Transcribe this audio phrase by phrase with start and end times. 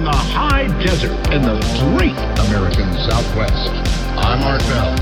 [0.00, 1.60] from the high desert in the
[1.92, 2.16] great
[2.48, 3.68] American Southwest.
[4.16, 4.96] I'm Art Bell.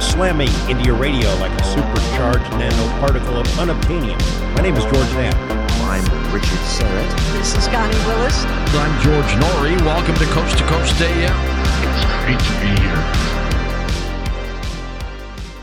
[0.00, 4.16] Slamming into your radio like a supercharged nanoparticle of unobtainium.
[4.54, 5.34] My name is George Knapp.
[5.90, 7.32] I'm Richard Syrett.
[7.32, 8.44] This is Connie Willis.
[8.78, 9.76] I'm George Noory.
[9.84, 11.34] Welcome to Coast to Coast AM.
[11.82, 13.28] It's great to be here.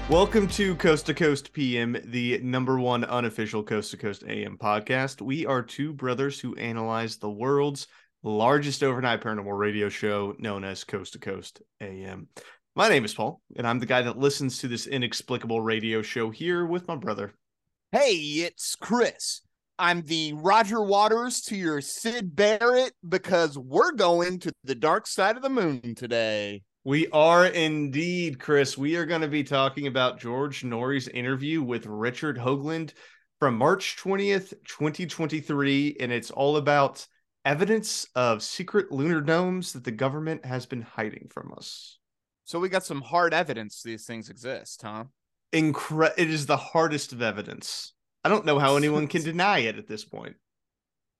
[0.09, 5.21] Welcome to Coast to Coast PM, the number one unofficial Coast to Coast AM podcast.
[5.21, 7.87] We are two brothers who analyze the world's
[8.29, 12.27] largest overnight paranormal radio show known as Coast to Coast AM.
[12.75, 16.31] My name is Paul, and I'm the guy that listens to this inexplicable radio show
[16.31, 17.33] here with my brother.
[17.91, 19.41] Hey, it's Chris.
[19.77, 25.35] I'm the Roger Waters to your Syd Barrett because we're going to the dark side
[25.35, 26.63] of the moon today.
[26.83, 28.75] We are indeed, Chris.
[28.75, 32.93] We are going to be talking about George Noory's interview with Richard Hoagland
[33.39, 35.97] from March 20th, 2023.
[35.99, 37.05] And it's all about
[37.45, 41.99] evidence of secret lunar domes that the government has been hiding from us.
[42.43, 45.05] So we got some hard evidence these things exist, huh?
[45.53, 47.93] Incre- it is the hardest of evidence.
[48.23, 50.35] I don't know how anyone can deny it at this point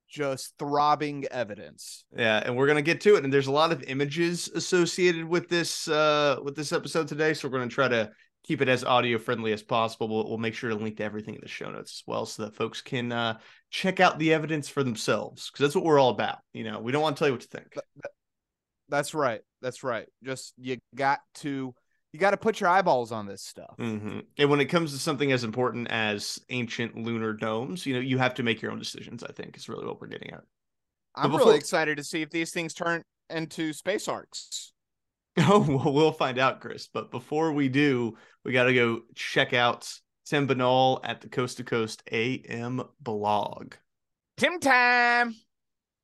[0.07, 2.05] just throbbing evidence.
[2.15, 3.23] Yeah, and we're gonna get to it.
[3.23, 7.47] And there's a lot of images associated with this uh with this episode today, so
[7.47, 8.11] we're gonna try to
[8.45, 10.07] keep it as audio friendly as possible.
[10.07, 12.43] We'll, we'll make sure to link to everything in the show notes as well, so
[12.43, 13.39] that folks can uh
[13.71, 16.37] check out the evidence for themselves, because that's what we're all about.
[16.53, 17.73] You know, we don't want to tell you what to think.
[18.87, 19.41] That's right.
[19.61, 20.07] That's right.
[20.23, 21.73] Just you got to
[22.13, 23.75] you got to put your eyeballs on this stuff.
[23.79, 24.19] Mm-hmm.
[24.37, 28.19] And when it comes to something as important as ancient lunar domes, you know, you
[28.19, 29.23] have to make your own decisions.
[29.23, 30.43] I think is really what we're getting at.
[31.15, 31.47] I'm before...
[31.47, 34.71] really excited to see if these things turn into space arcs.
[35.37, 36.87] Oh, well, we'll find out, Chris.
[36.87, 39.91] But before we do, we got to go check out
[40.25, 43.75] Tim Binnall at the Coast to Coast AM blog.
[44.37, 45.35] Tim time.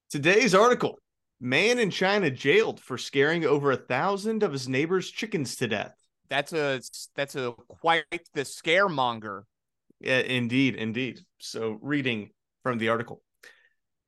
[0.10, 1.00] Today's article
[1.40, 5.96] Man in China jailed for scaring over a thousand of his neighbor's chickens to death
[6.32, 6.82] that's a
[7.16, 9.44] that's a quite the scaremonger.
[10.00, 11.20] Yeah, indeed, indeed.
[11.40, 12.32] So, reading
[12.64, 13.22] from the article.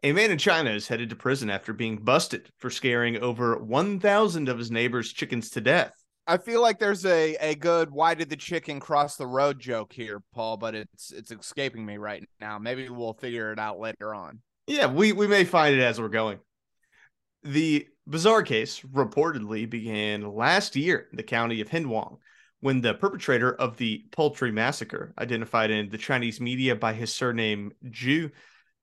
[0.05, 4.49] A man in China is headed to prison after being busted for scaring over 1,000
[4.49, 5.93] of his neighbor's chickens to death.
[6.27, 9.93] I feel like there's a, a good why did the chicken cross the road joke
[9.93, 12.59] here, Paul, but it's it's escaping me right now.
[12.59, 14.41] Maybe we'll figure it out later on.
[14.67, 16.39] Yeah, we, we may find it as we're going.
[17.43, 22.17] The bizarre case reportedly began last year in the county of Hindwang
[22.59, 27.73] when the perpetrator of the poultry massacre, identified in the Chinese media by his surname
[27.87, 28.31] Zhu,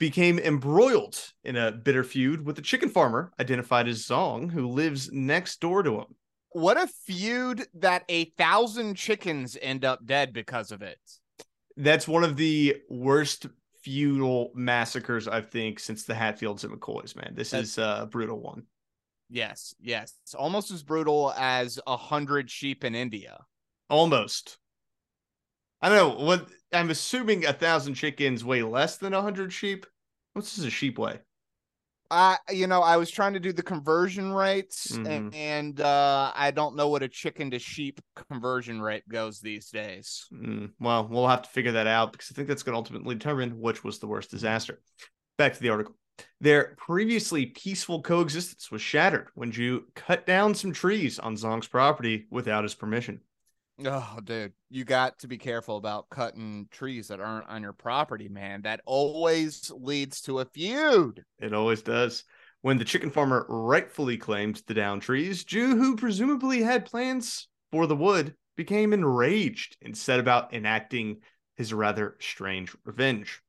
[0.01, 5.13] became embroiled in a bitter feud with a chicken farmer identified as Zong, who lives
[5.13, 6.17] next door to him.
[6.53, 10.99] What a feud that a thousand chickens end up dead because of it.
[11.77, 13.47] That's one of the worst
[13.83, 17.35] feudal massacres, I think, since the Hatfields and McCoys, man.
[17.37, 18.65] This That's, is a brutal one.
[19.29, 20.15] Yes, yes.
[20.25, 23.39] It's almost as brutal as a hundred sheep in India.
[23.89, 24.57] Almost.
[25.83, 29.87] I don't know what I'm assuming a thousand chickens weigh less than a hundred sheep.
[30.33, 31.21] What's this a sheep way?
[32.11, 35.07] I you know I was trying to do the conversion rates mm-hmm.
[35.07, 39.71] and, and uh, I don't know what a chicken to sheep conversion rate goes these
[39.71, 40.27] days.
[40.33, 43.15] Mm, well, we'll have to figure that out because I think that's going to ultimately
[43.15, 44.81] determine which was the worst disaster.
[45.39, 45.95] Back to the article.
[46.41, 52.27] Their previously peaceful coexistence was shattered when Zhu cut down some trees on Zong's property
[52.31, 53.21] without his permission.
[53.85, 58.29] Oh, dude, you got to be careful about cutting trees that aren't on your property,
[58.29, 58.63] man.
[58.63, 61.25] That always leads to a feud.
[61.39, 62.25] It always does.
[62.63, 67.87] When the chicken farmer rightfully claimed the down trees, Zhu, who presumably had plans for
[67.87, 71.23] the wood, became enraged and set about enacting
[71.57, 73.41] his rather strange revenge.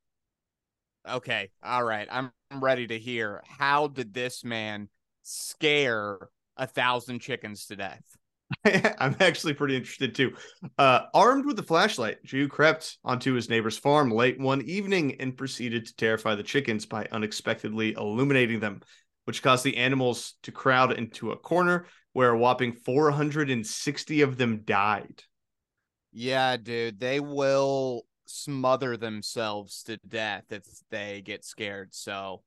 [1.10, 2.08] Okay, all right.
[2.10, 3.44] I'm ready to hear.
[3.46, 4.88] How did this man
[5.24, 8.04] scare a thousand chickens to death?
[8.66, 10.34] I'm actually pretty interested too.
[10.78, 15.38] Uh, armed with a flashlight, Zhu crept onto his neighbor's farm late one evening and
[15.38, 18.82] proceeded to terrify the chickens by unexpectedly illuminating them,
[19.26, 24.62] which caused the animals to crowd into a corner where a whopping 460 of them
[24.66, 25.24] died.
[26.12, 31.94] Yeah, dude, they will smother themselves to death if they get scared.
[31.94, 32.42] So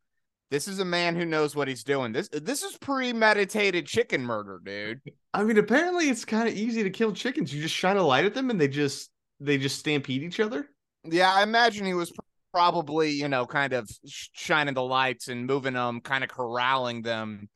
[0.55, 2.13] this is a man who knows what he's doing.
[2.13, 5.01] This this is premeditated chicken murder, dude.
[5.33, 7.53] I mean, apparently it's kind of easy to kill chickens.
[7.53, 9.11] You just shine a light at them and they just
[9.41, 10.69] they just stampede each other.
[11.03, 12.13] Yeah, I imagine he was
[12.53, 17.49] probably, you know, kind of shining the lights and moving them, kind of corralling them.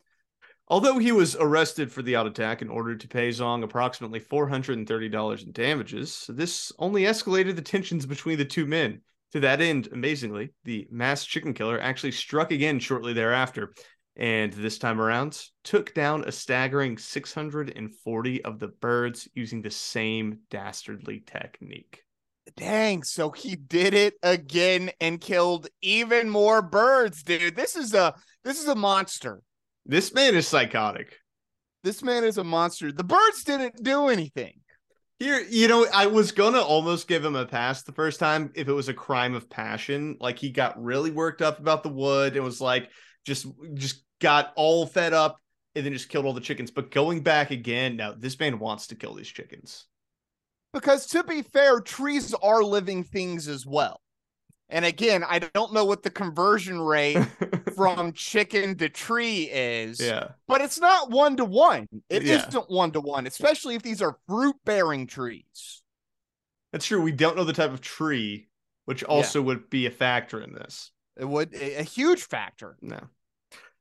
[0.67, 5.45] Although he was arrested for the odd attack and ordered to pay Zong approximately $430
[5.45, 9.03] in damages, this only escalated the tensions between the two men.
[9.33, 13.75] To that end, amazingly, the mass chicken killer actually struck again shortly thereafter
[14.19, 20.41] and this time around took down a staggering 640 of the birds using the same
[20.51, 22.03] dastardly technique.
[22.57, 27.55] Dang, so he did it again and killed even more birds, dude.
[27.55, 29.43] This is a this is a monster.
[29.87, 31.17] This man is psychotic.
[31.85, 32.91] This man is a monster.
[32.91, 34.61] The birds didn't do anything.
[35.19, 38.69] Here, you know, I was gonna almost give him a pass the first time if
[38.69, 40.17] it was a crime of passion.
[40.21, 42.89] Like he got really worked up about the wood and was like
[43.25, 45.41] just just got all fed up
[45.75, 46.71] and then just killed all the chickens.
[46.71, 49.87] But going back again, now this man wants to kill these chickens.
[50.73, 54.01] Because to be fair, trees are living things as well.
[54.69, 57.17] And again, I don't know what the conversion rate
[57.79, 60.01] from chicken to tree is.
[60.01, 60.31] yeah.
[60.49, 61.87] But it's not one to one.
[62.11, 62.45] It Yeah.
[62.53, 65.83] not one to one, especially if these are fruit bearing trees.
[66.73, 67.01] That's true.
[67.01, 68.49] We don't know the type of tree,
[68.85, 70.91] which also would be a factor in this.
[71.17, 72.77] It would a a huge factor.
[72.83, 73.01] No.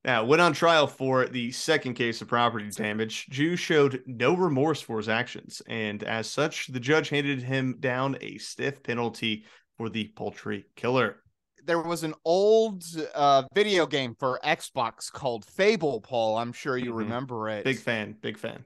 [0.05, 4.79] Now, when on trial for the second case of property damage, Zhu showed no remorse
[4.79, 9.45] for his actions, and as such, the judge handed him down a stiff penalty
[9.77, 11.23] for the poultry killer.
[11.67, 16.37] There was an old uh, video game for Xbox called Fable, Paul.
[16.37, 16.97] I'm sure you Mhm.
[16.99, 17.65] remember it.
[17.65, 18.63] Big fan, big fan.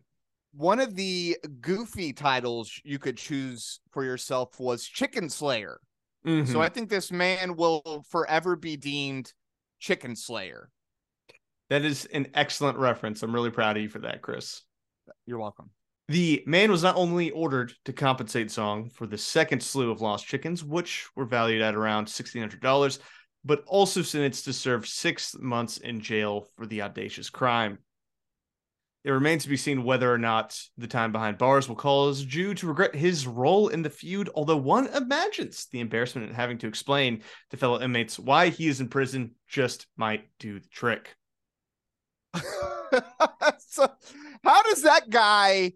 [0.53, 5.80] One of the goofy titles you could choose for yourself was Chicken Slayer.
[6.25, 6.48] Mhm.
[6.48, 9.33] So I think this man will forever be deemed
[9.80, 10.69] Chicken Slayer.
[11.69, 13.24] that is an excellent reference.
[13.24, 14.62] I'm really proud of you for that, Chris.
[15.25, 15.71] You're welcome.
[16.12, 20.28] The man was not only ordered to compensate Song for the second slew of lost
[20.28, 23.00] chickens, which were valued at around $1,600,
[23.46, 27.78] but also sentenced to serve six months in jail for the audacious crime.
[29.06, 32.58] It remains to be seen whether or not the time behind bars will cause Zhu
[32.58, 36.68] to regret his role in the feud, although one imagines the embarrassment of having to
[36.68, 41.16] explain to fellow inmates why he is in prison just might do the trick.
[43.60, 43.90] so,
[44.44, 45.72] how does that guy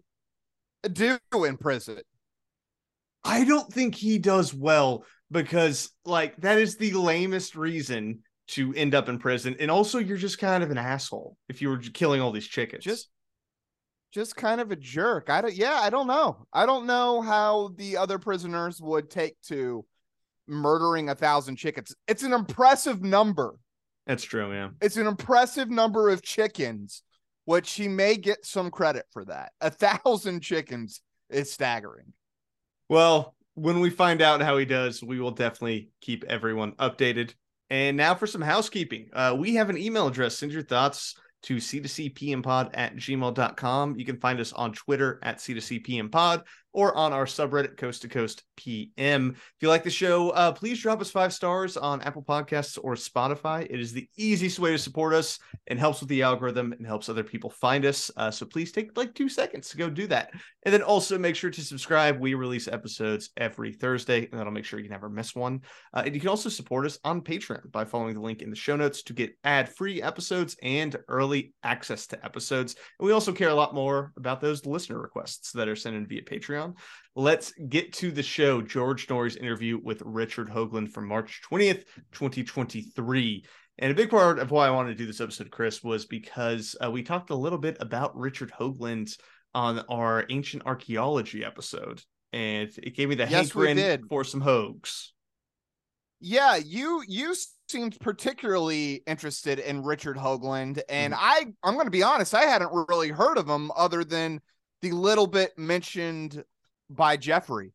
[0.92, 2.00] do in prison?
[3.24, 8.94] I don't think he does well because like that is the lamest reason to end
[8.94, 9.56] up in prison.
[9.58, 12.84] And also you're just kind of an asshole if you were killing all these chickens.
[12.84, 13.08] Just
[14.12, 15.28] just kind of a jerk.
[15.28, 16.46] I don't yeah, I don't know.
[16.52, 19.84] I don't know how the other prisoners would take to
[20.46, 21.94] murdering a thousand chickens.
[22.06, 23.56] It's an impressive number.
[24.06, 24.68] That's true, yeah.
[24.80, 27.02] It's an impressive number of chickens,
[27.46, 29.52] which he may get some credit for that.
[29.60, 31.00] A thousand chickens
[31.30, 32.12] is staggering.
[32.88, 37.32] Well, when we find out how he does, we will definitely keep everyone updated.
[37.70, 39.08] And now for some housekeeping.
[39.12, 40.38] Uh, we have an email address.
[40.38, 43.98] Send your thoughts to c2cpmpod at gmail.com.
[43.98, 46.42] You can find us on Twitter at c2cpmpod
[46.76, 49.30] or on our subreddit Coast to Coast PM.
[49.34, 52.96] If you like the show, uh, please drop us five stars on Apple Podcasts or
[52.96, 53.66] Spotify.
[53.68, 55.38] It is the easiest way to support us
[55.68, 58.10] and helps with the algorithm and helps other people find us.
[58.18, 60.32] Uh, so please take like two seconds to go do that.
[60.64, 62.20] And then also make sure to subscribe.
[62.20, 65.62] We release episodes every Thursday, and that'll make sure you never miss one.
[65.94, 68.56] Uh, and you can also support us on Patreon by following the link in the
[68.56, 72.74] show notes to get ad free episodes and early access to episodes.
[72.98, 76.06] And we also care a lot more about those listener requests that are sent in
[76.06, 76.65] via Patreon.
[77.14, 78.60] Let's get to the show.
[78.62, 83.44] George Noory's interview with Richard Hoagland from March 20th, 2023.
[83.78, 86.74] And a big part of why I wanted to do this episode, Chris, was because
[86.82, 89.16] uh, we talked a little bit about Richard Hoagland
[89.54, 92.02] on our ancient archaeology episode,
[92.32, 94.08] and it gave me the Yes, we hankering did.
[94.08, 95.12] for some hoax.
[96.20, 97.34] Yeah, you you
[97.68, 102.70] seemed particularly interested in Richard Hoagland, and I I'm going to be honest, I hadn't
[102.88, 104.40] really heard of him other than
[104.82, 106.42] the little bit mentioned
[106.90, 107.72] by Jeffrey.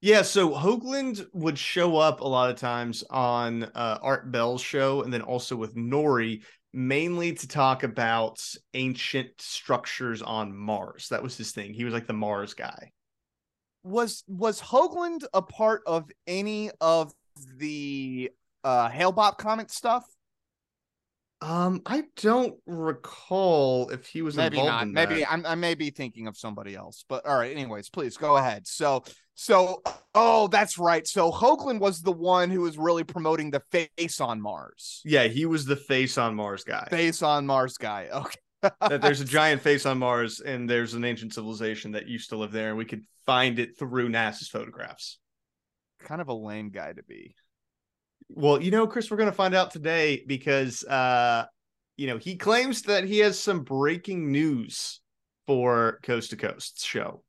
[0.00, 5.02] Yeah, so Hoagland would show up a lot of times on uh, Art Bell's show,
[5.02, 8.42] and then also with Noory, mainly to talk about
[8.74, 11.08] ancient structures on Mars.
[11.10, 11.72] That was his thing.
[11.72, 12.90] He was like the Mars guy.
[13.84, 17.12] Was was Hoagland a part of any of
[17.56, 18.30] the
[18.64, 20.04] uh Hale-Bopp comic stuff?
[21.42, 24.82] Um, I don't recall if he was maybe involved not.
[24.84, 25.26] in Maybe.
[25.26, 27.04] I'm, I may be thinking of somebody else.
[27.08, 27.50] But all right.
[27.50, 28.66] Anyways, please go ahead.
[28.66, 29.02] So
[29.34, 29.82] so
[30.14, 31.06] oh, that's right.
[31.06, 35.00] So Hoagland was the one who was really promoting the face on Mars.
[35.04, 36.86] Yeah, he was the face on Mars guy.
[36.90, 38.08] Face on Mars guy.
[38.12, 38.38] Okay.
[38.80, 42.36] that there's a giant face on Mars, and there's an ancient civilization that used to
[42.36, 45.18] live there, and we could find it through NASA's photographs.
[45.98, 47.34] kind of a lame guy to be.
[48.42, 51.44] Well, you know, Chris, we're going to find out today because, uh,
[51.96, 55.00] you know, he claims that he has some breaking news
[55.46, 57.22] for Coast to Coast show.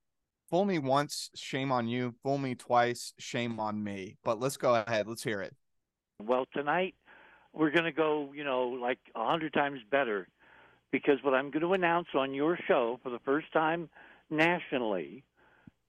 [0.50, 2.15] Fool me once, shame on you.
[2.24, 4.17] Fool me twice, shame on me.
[4.24, 5.08] But let's go ahead.
[5.08, 5.53] Let's hear it.
[6.20, 6.96] Well, tonight
[7.53, 10.27] we're going to go, you know, like a hundred times better,
[10.91, 13.88] because what I'm going to announce on your show for the first time
[14.32, 15.24] nationally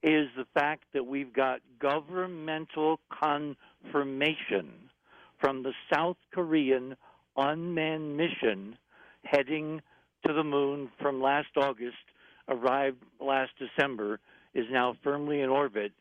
[0.03, 4.84] is the fact that we've got governmental confirmation
[5.45, 6.97] from the South Korean
[7.37, 8.79] unmanned mission
[9.25, 9.83] heading
[10.27, 11.99] to the moon from last August,
[12.49, 14.21] arrived last December,
[14.55, 15.93] is now firmly in orbit,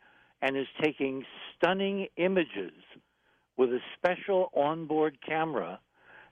[0.41, 2.71] and is taking stunning images
[3.57, 5.77] with a special onboard camera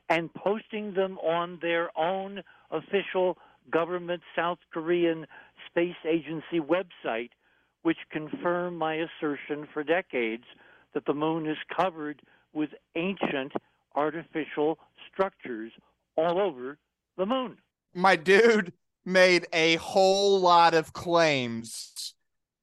[0.08, 2.42] and posting them on their own
[2.72, 3.38] official
[3.70, 5.28] government South Korean
[5.70, 7.32] Space Agency website,
[7.82, 10.46] which confirm my assertion for decades
[10.94, 12.22] that the moon is covered
[12.54, 13.54] with ancient
[13.96, 14.78] artificial
[15.12, 15.72] structures
[16.18, 16.78] all over
[17.18, 17.58] the moon.
[17.94, 18.74] My dude
[19.06, 22.14] made a whole lot of claims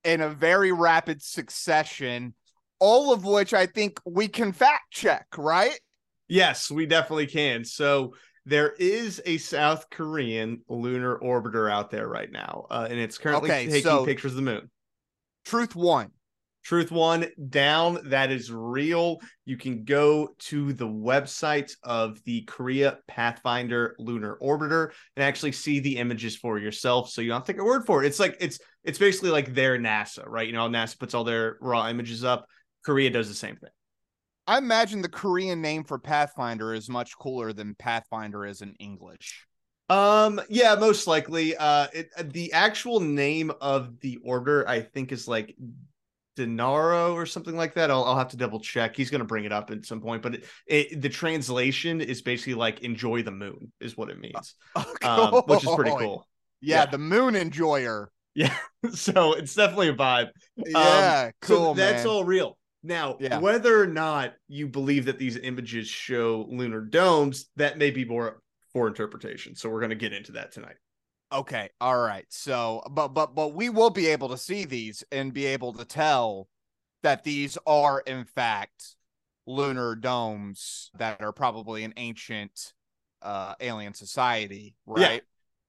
[0.05, 2.35] in a very rapid succession,
[2.79, 5.79] all of which I think we can fact check, right?
[6.29, 7.65] Yes, we definitely can.
[7.65, 8.15] So
[8.47, 13.51] there is a South Korean lunar orbiter out there right now, uh, and it's currently
[13.51, 14.71] Okay, taking so- pictures of the moon.
[15.45, 16.11] Truth one.
[16.69, 17.99] Truth One down.
[18.11, 19.23] That is real.
[19.47, 25.81] You can go to the website of the Korea Pathfinder Lunar Orbiter and actually see
[25.81, 27.09] the images for yourself.
[27.09, 28.07] So you don't take a word for it.
[28.09, 30.47] It's like it's it's basically like their NASA, right?
[30.47, 32.45] You know, NASA puts all their raw images up.
[32.85, 33.71] Korea does the same thing.
[34.47, 39.47] I imagine the Korean name for Pathfinder is much cooler than Pathfinder is in English.
[39.89, 41.57] Um, yeah, most likely.
[41.57, 45.57] Uh, it, the actual name of the order, I think, is like
[46.39, 47.91] Danuri or something like that.
[47.91, 48.97] I'll, I'll have to double check.
[48.97, 52.23] He's going to bring it up at some point, but it, it, the translation is
[52.23, 54.55] basically like "enjoy the moon" is what it means,
[55.03, 56.27] um, which is pretty cool.
[56.61, 56.87] Yeah, Yeah.
[56.87, 58.11] the moon enjoyer.
[58.35, 58.55] Yeah,
[58.93, 60.29] so it's definitely a vibe.
[60.57, 61.75] Yeah, so cool.
[61.75, 62.13] that's man.
[62.13, 62.57] all real.
[62.85, 63.41] Now, Yeah.
[63.41, 68.41] whether or not you believe that these images show lunar domes, that may be more
[68.73, 69.57] for interpretation.
[69.57, 70.77] So we're going to get into that tonight.
[71.31, 72.25] Okay, all right.
[72.31, 75.85] So, but but but we will be able to see these and be able to
[75.85, 76.49] tell
[77.03, 78.97] that these are in fact
[79.47, 82.73] lunar domes that are probably an ancient
[83.23, 85.23] uh alien society, right?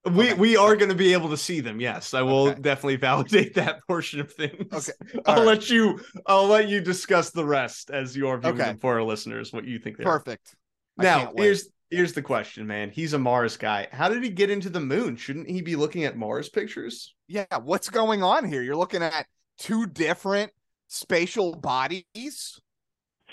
[0.06, 0.10] Yeah.
[0.10, 0.34] We Okay.
[0.34, 1.78] we are going to be able to see them.
[1.78, 2.56] Yes, I will Okay.
[2.56, 4.88] definitely validate that portion of things.
[4.88, 4.92] Okay,
[5.26, 5.44] I'll right.
[5.44, 6.00] let you.
[6.26, 8.64] I'll let you discuss the rest as you are viewing Okay.
[8.64, 9.52] them for our listeners.
[9.52, 10.24] What you think they are.
[10.24, 10.56] Perfect.
[10.98, 12.90] I Now here's here's the question, man.
[12.90, 13.88] He's a Mars guy.
[13.92, 15.16] How did he get into the moon?
[15.16, 17.14] Shouldn't he be looking at Mars pictures?
[17.28, 18.62] yeah, what's going on here?
[18.62, 19.26] You're looking at
[19.58, 20.52] two different
[20.88, 22.60] spatial bodies.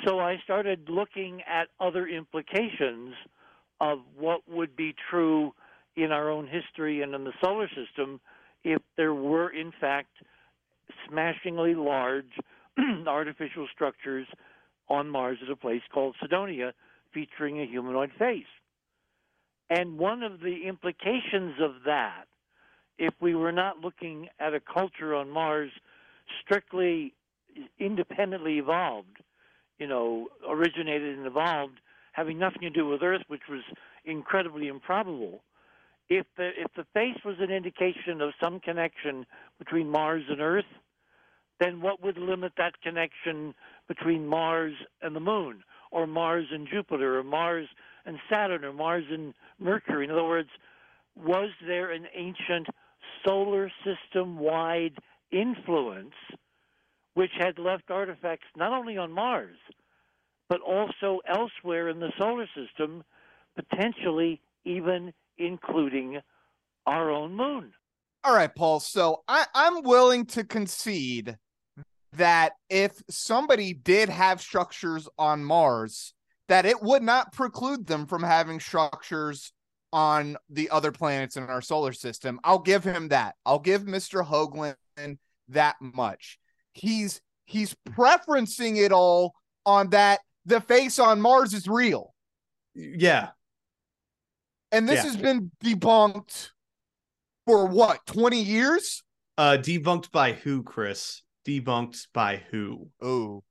[0.05, 3.15] So I started looking at other implications
[3.81, 5.53] of what would be true
[5.95, 8.21] in our own history and in the solar system
[8.63, 10.11] if there were, in fact,
[11.09, 12.29] smashingly large
[13.07, 14.27] artificial structures
[14.89, 16.73] on Mars at a place called Cydonia
[17.17, 18.45] featuring a humanoid face.
[19.71, 22.25] And one of the implications of that,
[22.99, 25.71] if we were not looking at a culture on Mars
[26.43, 27.13] strictly
[27.79, 29.17] independently evolved,
[29.79, 31.79] you know, originated and evolved,
[32.11, 33.61] having nothing to do with Earth, which was
[34.05, 35.41] incredibly improbable.
[36.09, 39.25] If the if the face was an indication of some connection
[39.57, 40.71] between Mars and Earth,
[41.59, 43.55] then what would limit that connection
[43.87, 47.67] between Mars and the Moon, or Mars and Jupiter, or Mars
[48.05, 50.05] and Saturn, or Mars and Mercury?
[50.05, 50.49] In other words,
[51.15, 52.67] was there an ancient
[53.25, 54.97] solar system wide
[55.31, 56.13] influence
[57.15, 59.57] which had left artifacts not only on Mars,
[60.49, 63.03] but also elsewhere in the solar system,
[63.55, 66.19] potentially even including
[66.85, 67.73] our own moon?
[68.23, 68.79] All right, Paul.
[68.79, 71.37] So I, I'm willing to concede
[72.17, 76.13] that if somebody did have structures on Mars,
[76.47, 79.51] that it would not preclude them from having structures
[79.93, 82.39] on the other planets in our solar system.
[82.43, 83.35] I'll give him that.
[83.45, 84.25] I'll give Mr.
[84.25, 84.75] Hoagland
[85.49, 86.37] that much.
[86.73, 89.33] He's he's preferencing it all
[89.65, 92.13] on that the face on Mars is real.
[92.75, 93.29] Yeah,
[94.71, 95.11] And this Yeah.
[95.11, 96.51] has been debunked
[97.45, 99.03] for what, 20 years?
[99.37, 101.21] uh, debunked by who, Chris?
[101.47, 102.89] Debunked by who?
[103.01, 103.43] Oh,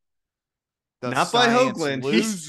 [1.03, 2.03] Not by Hoagland.
[2.13, 2.49] He's-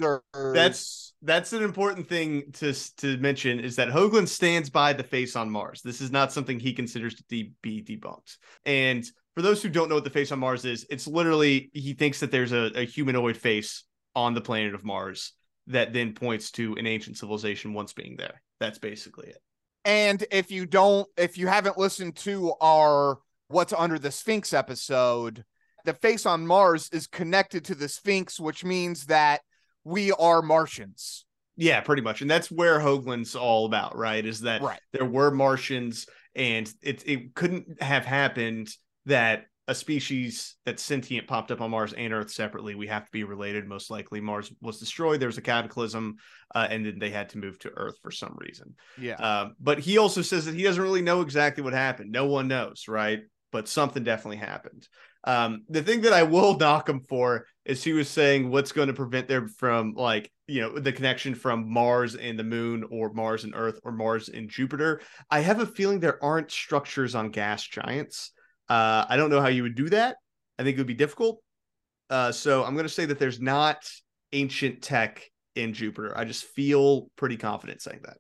[0.54, 5.36] That's that's an important thing to to mention is that Hoagland stands by the face
[5.36, 5.82] on Mars.
[5.82, 8.38] This is not something he considers to de- be debunked.
[8.66, 9.04] And
[9.36, 12.20] for those who don't know what the face on Mars is, it's literally he thinks
[12.20, 13.84] that there's a, a humanoid face
[14.16, 15.34] on the planet of Mars
[15.68, 18.42] that then points to an ancient civilization once being there.
[18.60, 19.38] That's basically it.
[19.86, 25.44] And if you don't, if you haven't listened to our What's Under the Sphinx episode,
[25.86, 29.42] the face on Mars is connected to the Sphinx, which means that
[29.84, 31.26] we are Martians.
[31.56, 32.22] Yeah, pretty much.
[32.22, 34.24] And that's where Hoagland's all about, right?
[34.26, 34.80] Is that Right.
[34.92, 38.70] there were Martians and it it couldn't have happened
[39.06, 42.76] that a species that's sentient popped up on Mars and Earth separately.
[42.76, 43.66] We have to be related.
[43.68, 45.20] Most likely, Mars was destroyed.
[45.20, 46.18] There was a cataclysm,
[46.56, 48.76] uh, and then they had to move to Earth for some reason.
[48.98, 49.16] Yeah.
[49.16, 52.12] Um, but he also says that he doesn't really know exactly what happened.
[52.12, 53.24] No one knows, right?
[53.52, 54.88] But something definitely happened.
[55.24, 58.88] Um, the thing that I will knock him for is he was saying what's going
[58.88, 63.12] to prevent them from like you know the connection from Mars and the Moon or
[63.14, 65.02] Mars and Earth or Mars and Jupiter.
[65.30, 68.32] I have a feeling there aren't structures on gas giants.
[68.70, 70.18] Uh, I don't know how you would do that.
[70.60, 71.42] I think it would be difficult.
[72.10, 73.90] Uh, so I'm going to say that there's not
[74.32, 76.18] ancient tech in Jupiter.
[76.18, 78.18] I just feel pretty confident saying that.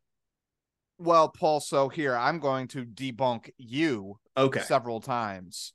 [0.97, 4.61] Well, Paul, so here I'm going to debunk you Okay.
[4.61, 5.73] several times.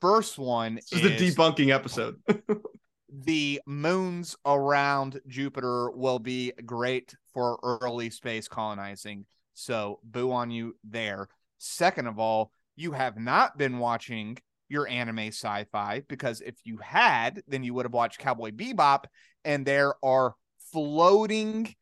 [0.00, 2.16] First one This is the debunking episode.
[3.08, 9.26] the moons around Jupiter will be great for early space colonizing.
[9.54, 11.28] So, boo on you there.
[11.58, 14.38] Second of all, you have not been watching
[14.68, 19.04] your anime sci fi because if you had, then you would have watched Cowboy Bebop,
[19.44, 20.34] and there are
[20.72, 21.74] floating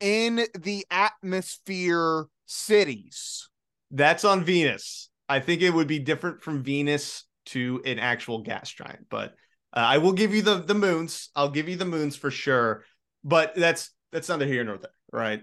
[0.00, 3.48] in the atmosphere cities.
[3.90, 5.08] That's on Venus.
[5.28, 9.34] I think it would be different from Venus to an actual gas giant, but
[9.72, 11.30] uh, I will give you the the moons.
[11.36, 12.84] I'll give you the moons for sure.
[13.22, 15.42] But that's that's neither here nor there, right?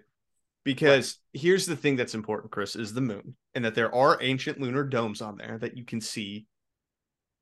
[0.63, 4.59] Because here's the thing that's important, Chris, is the moon, and that there are ancient
[4.59, 6.45] lunar domes on there that you can see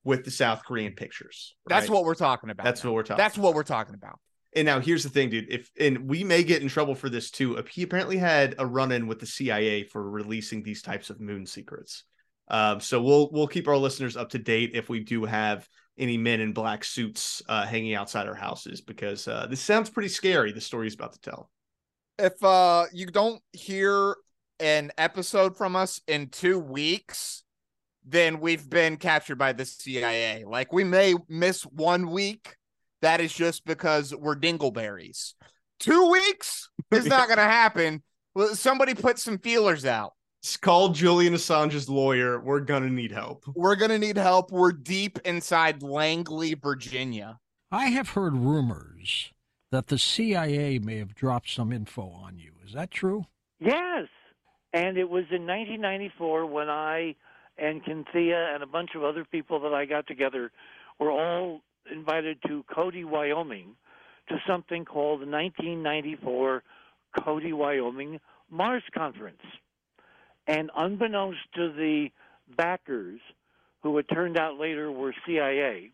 [0.04, 1.56] with the South Korean pictures.
[1.66, 2.64] That's what we're talking about.
[2.64, 2.92] that's now.
[2.92, 3.18] what we're talking.
[3.18, 4.20] That's what we're talking about.
[4.56, 5.52] And now here's the thing, dude.
[5.52, 7.62] If and we may get in trouble for this too.
[7.70, 12.04] He apparently had a run-in with the CIA for releasing these types of moon secrets.
[12.48, 16.18] Um, so we'll we'll keep our listeners up to date if we do have any
[16.18, 20.52] men in black suits uh, hanging outside our houses because uh, this sounds pretty scary.
[20.52, 21.50] The story he's about to tell.
[22.18, 24.16] if uh you don't hear
[24.60, 27.44] an episode from us in two weeks,
[28.06, 30.44] then we've been captured by the CIA.
[30.46, 32.55] Like we may miss one week.
[33.06, 35.36] That is just because we're dingleberries.
[35.80, 38.02] Two weeks is not gonna happen.
[38.34, 40.14] Well, somebody put some feelers out.
[40.42, 42.40] It's called Julian Assange's lawyer.
[42.40, 43.44] We're gonna need help.
[43.54, 44.52] We're gonna need help.
[44.52, 47.38] We're deep inside Langley, Virginia.
[47.72, 49.32] I have heard rumors
[49.70, 52.54] that the CIA may have dropped some info on you.
[52.66, 53.28] Is that true?
[53.60, 54.08] Yes.
[54.74, 57.14] And it was in 1994 when I
[57.56, 60.52] and Cynthia and a bunch of other people that I got together
[61.00, 63.76] were all invited to Cody, Wyoming
[64.30, 66.64] to something called the 1994
[67.24, 68.20] Cody, Wyoming
[68.50, 69.42] Mars Conference.
[70.48, 72.10] And unbeknownst to the
[72.56, 73.20] backers,
[73.82, 75.92] who it turned out later were CIA,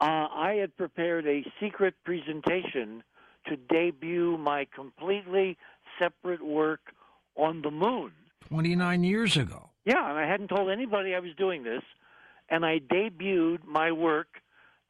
[0.00, 3.02] uh, I had prepared a secret presentation
[3.46, 5.56] to debut my completely
[5.98, 6.80] separate work
[7.36, 8.12] on the moon.
[8.48, 9.70] 29 years ago.
[9.84, 11.82] Yeah, and I hadn't told anybody I was doing this,
[12.48, 14.28] and I debuted my work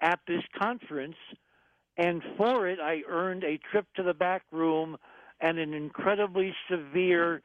[0.05, 1.17] at this conference,
[1.97, 4.99] and for it I earned a trip to the back room
[5.41, 7.41] and an incredibly severe,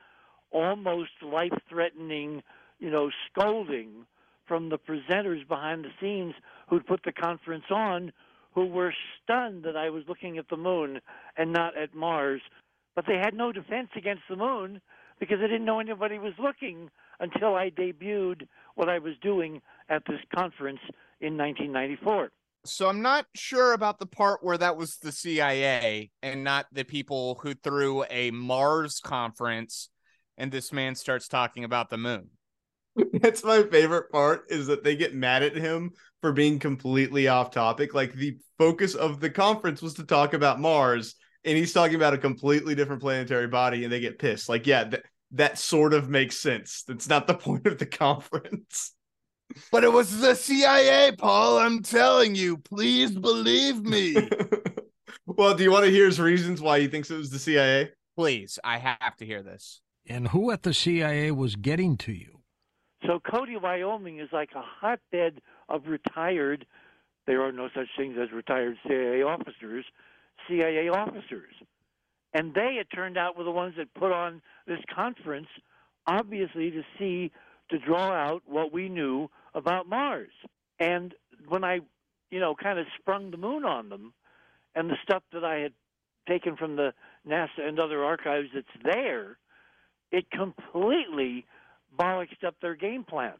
[0.52, 2.43] almost life-threatening,
[2.80, 4.06] you know, scolding
[4.45, 6.34] from the presenters behind the scenes
[6.67, 8.12] who'd put the conference on,
[8.54, 8.93] who were
[9.24, 11.00] stunned that I was looking at the moon
[11.38, 12.41] and not at Mars.
[12.93, 14.82] But they had no defense against the moon
[15.19, 16.89] because they didn't know anybody was looking
[17.22, 20.80] until I debuted what I was doing at this conference
[21.22, 22.32] in 1994.
[22.65, 26.84] So I'm not sure about the part where that was the CIA and not the
[26.84, 29.89] people who threw a Mars conference
[30.38, 32.30] and this man starts talking about the moon.
[33.13, 35.91] That's my favorite part is that they get mad at him
[36.22, 37.93] for being completely off topic.
[37.93, 42.13] Like the focus of the conference was to talk about Mars, and he's talking about
[42.13, 44.50] a completely different planetary body, and they get pissed.
[44.50, 46.84] Like, yeah, that that sort of makes sense.
[46.88, 48.93] That's not the point of the conference.
[49.72, 51.58] But it was the CIA, Paul.
[51.58, 54.16] I'm telling you, please believe me.
[55.26, 57.92] well, do you want to hear his reasons why he thinks it was the CIA?
[58.20, 59.80] please, I have to hear this.
[60.06, 62.42] And who at the CIA was getting to you?
[63.08, 66.66] So Cody, Wyoming is like a hotbed of retired.
[67.28, 69.86] There are no such things as retired CIA officers.
[70.50, 71.54] CIA officers,
[72.34, 75.48] and they, it turned out, were the ones that put on this conference,
[76.06, 77.32] obviously to see
[77.70, 80.32] to draw out what we knew about Mars.
[80.80, 81.14] And
[81.48, 81.80] when I,
[82.32, 84.14] you know, kind of sprung the moon on them,
[84.76, 85.74] and the stuff that I had
[86.28, 86.94] taken from the
[87.28, 89.38] NASA and other archives that's there,
[90.12, 91.46] it completely
[91.98, 93.34] bollocksed up their game plan.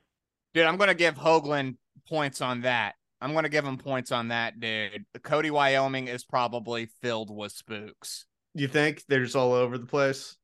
[0.54, 2.96] Dude, I'm gonna give Hoagland points on that.
[3.22, 5.06] I'm gonna give him points on that, dude.
[5.22, 8.26] Cody, Wyoming is probably filled with spooks.
[8.56, 10.38] You think they're just all over the place?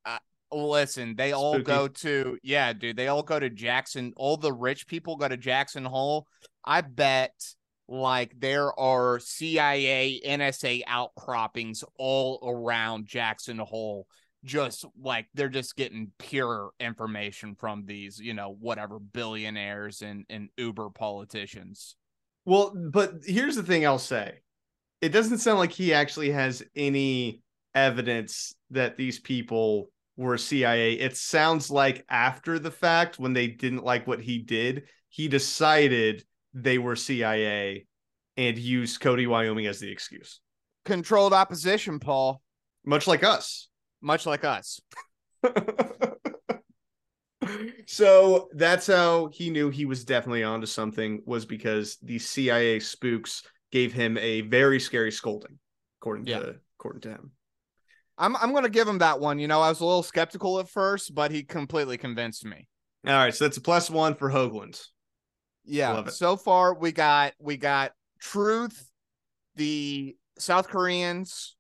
[0.52, 2.96] Listen, they all go to yeah, dude.
[2.96, 4.14] They all go to Jackson.
[4.16, 6.28] All the rich people go to Jackson Hole.
[6.64, 7.34] I bet
[7.88, 14.08] like there are CIA, NSA outcroppings all around Jackson Hole.
[14.44, 20.50] Just like they're just getting pure information from these, you know, whatever billionaires and and
[20.58, 21.96] Uber politicians.
[22.46, 24.42] Well, but here's the thing I'll say.
[25.02, 27.42] It doesn't sound like he actually has any
[27.74, 30.94] evidence that these people were CIA.
[30.94, 36.24] It sounds like after the fact, when they didn't like what he did, he decided
[36.54, 37.86] they were CIA
[38.38, 40.40] and used Cody, Wyoming as the excuse.
[40.86, 42.42] Controlled opposition, Paul,
[42.86, 43.68] Much like us.
[44.02, 44.80] much like us.
[47.88, 53.44] so that's how he knew he was definitely onto something was because the CIA spooks
[53.72, 55.60] gave him a very scary scolding,
[56.02, 56.40] according Yeah.
[56.40, 57.32] to according to him.
[58.18, 59.40] I'm I'm gonna give him that one.
[59.40, 62.68] You know, I was a little skeptical at first, but he completely convinced me.
[63.06, 64.82] All right, so that's a plus one for Hoagland.
[65.66, 66.06] Yeah.
[66.10, 68.90] So far we got we got truth.
[69.56, 71.56] The South Koreans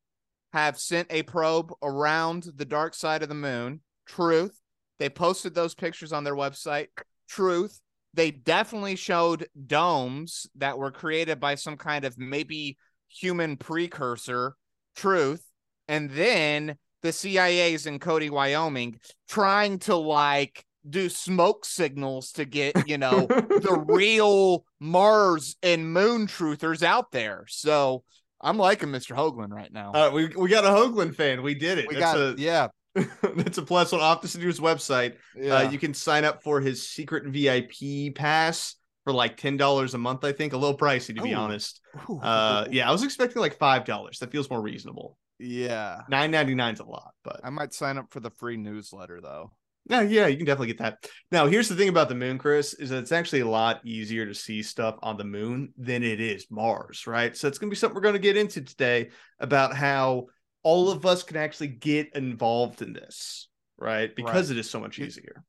[0.54, 3.82] have sent a probe around the dark side of the moon.
[4.06, 4.60] Truth.
[5.00, 6.88] They posted those pictures on their website.
[7.28, 7.80] Truth.
[8.13, 12.78] They definitely showed domes that were created by some kind of maybe
[13.10, 14.56] human precursor.
[14.96, 15.46] Truth.
[15.88, 22.88] And then the CIA's in Cody, Wyoming, trying to like do smoke signals to get,
[22.88, 27.45] you know, the real Mars and moon truthers out there.
[27.48, 28.04] So
[28.41, 29.15] I'm liking Mr.
[29.15, 29.91] Hoagland right now.
[29.93, 31.41] Uh, we we got a Hoagland fan.
[31.41, 31.88] We did it.
[31.88, 32.67] we that's got a yeah,
[33.36, 35.15] that's a plus off the News website.
[35.36, 35.56] yeah.
[35.56, 39.98] Uh, you can sign up for his secret VIP pass for like ten dollars a
[39.98, 40.24] month.
[40.24, 41.38] I think a little pricey to be Ooh.
[41.38, 41.82] honest.
[42.21, 44.19] Uh, yeah, I was expecting like five dollars.
[44.19, 45.17] That feels more reasonable.
[45.39, 46.02] Yeah.
[46.10, 49.52] Nine ninety nine's a lot, but I might sign up for the free newsletter though.
[49.89, 51.10] yeah, yeah, you can definitely get that.
[51.32, 54.26] Now, here's the thing about the moon, Chris, is that it's actually a lot easier
[54.26, 57.36] to see stuff on the moon than it is Mars, right?
[57.38, 60.26] So it's gonna be something we're gonna get into today about how
[60.63, 64.15] all of us can actually get involved in this, right?
[64.15, 65.43] Because it is so much easier.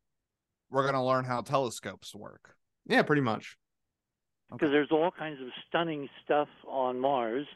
[0.68, 2.54] We're gonna learn how telescopes work.
[2.88, 3.56] Yeah, pretty much.
[4.52, 7.46] because there's all kinds of stunning stuff on Mars.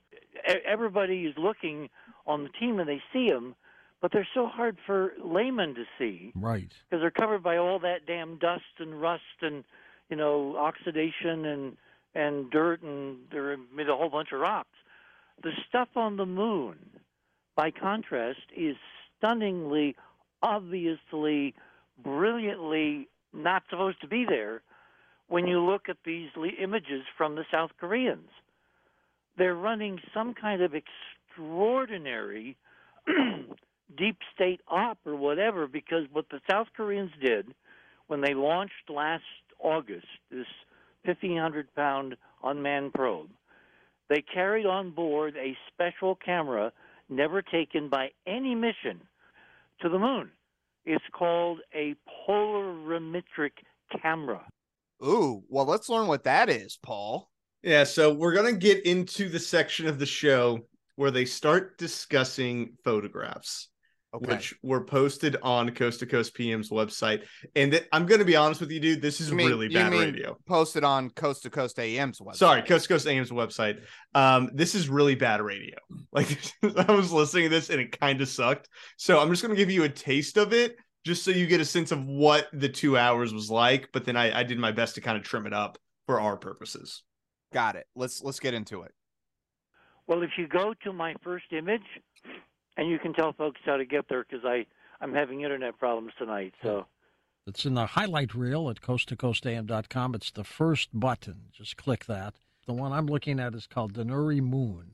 [0.49, 1.88] E- Everybody is looking
[2.26, 3.54] on the team and they see them,
[4.00, 6.72] but they're so hard for laymen to see Right.
[6.88, 9.64] because they're covered by all that damn dust and rust and
[10.09, 11.76] you know oxidation and
[12.14, 14.76] and dirt and they're amid a whole bunch of rocks.
[15.42, 16.78] The stuff on the moon,
[17.56, 18.76] by contrast, is
[19.16, 19.96] stunningly,
[20.42, 21.54] obviously,
[22.02, 24.62] brilliantly not supposed to be there
[25.28, 26.28] when you look at these
[26.61, 28.28] images from the South Koreans.
[29.38, 30.74] They're running some kind of
[31.40, 32.57] extraordinary
[33.98, 37.55] deep state op or whatever because what the South Koreans did
[38.07, 39.22] when they launched last
[39.59, 40.46] August this
[41.05, 43.31] 1,500 pound unmanned probe,
[44.09, 46.72] they carried on board a special camera
[47.09, 49.00] never taken by any mission
[49.81, 50.31] to the moon.
[50.85, 51.94] It's called a
[52.29, 53.53] polarimetric
[54.03, 54.42] camera.
[55.05, 57.31] Ooh, well, let's learn what that is, Paul.
[57.62, 60.61] Yeah, so we're gonna get into the section of the show
[61.01, 63.69] where they start discussing photographs,
[64.15, 64.35] Okay.
[64.35, 67.23] which were posted on Coast to Coast PM's website.
[67.57, 70.37] And th- I'm gonna be honest with you, dude, this is mean- really bad radio.
[70.47, 72.35] Posted on Coast to Coast AM's website.
[72.37, 73.83] Sorry, Coast to Coast AM's website.
[74.15, 75.77] Um, this is really bad radio.
[76.13, 76.39] Like
[76.89, 78.69] I was listening to this and it kind of sucked.
[78.99, 81.65] So I'm just gonna give you a taste of it, just so you get a
[81.65, 83.89] sense of what the two hours was like.
[83.95, 86.37] But then I, I did my best to kind of trim it up for our
[86.37, 87.05] purposes.
[87.55, 87.87] Got it.
[87.97, 88.93] Let's let's get into it.
[90.11, 91.87] Well, if you go to my first image,
[92.77, 94.66] and you can tell folks how to get there because I
[95.01, 96.53] I'm having internet problems tonight.
[96.64, 96.87] So
[97.46, 100.14] It's in the highlight reel at coasttocoastam.com.
[100.16, 101.44] It's the first button.
[101.53, 102.35] Just click that.
[102.66, 104.90] The one I'm looking at is called Danuri Moon.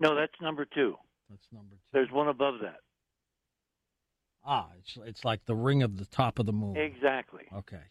[0.00, 0.96] no, that's number two.
[1.30, 1.80] That's number two.
[1.92, 2.80] There's one above that.
[4.44, 6.76] Ah, it's it's like the ring of the top of the moon.
[6.76, 7.44] Exactly.
[7.54, 7.84] Okay.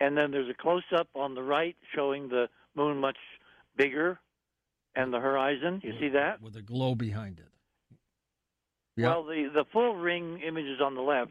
[0.00, 3.16] And then there's a close up on the right showing the moon much
[3.74, 4.20] bigger
[4.98, 5.80] and the horizon.
[5.82, 6.42] You see that?
[6.42, 7.48] With a glow behind it.
[8.96, 9.10] Yep.
[9.10, 11.30] Well, the the full ring image is on the left,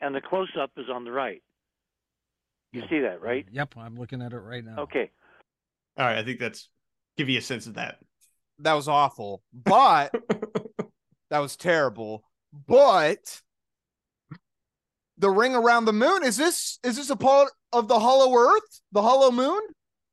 [0.00, 1.42] and the close up is on the right.
[2.72, 3.46] You see that, right?
[3.50, 4.82] Yep, I'm looking at it right now.
[4.82, 5.10] Okay.
[5.96, 6.68] All right, I think that's
[7.16, 7.98] give you a sense of that.
[8.60, 10.14] That was awful, but
[11.30, 12.22] that was terrible.
[12.68, 13.40] But
[15.16, 18.80] the ring around the moon is this is this a part of the hollow Earth,
[18.92, 19.60] the hollow moon?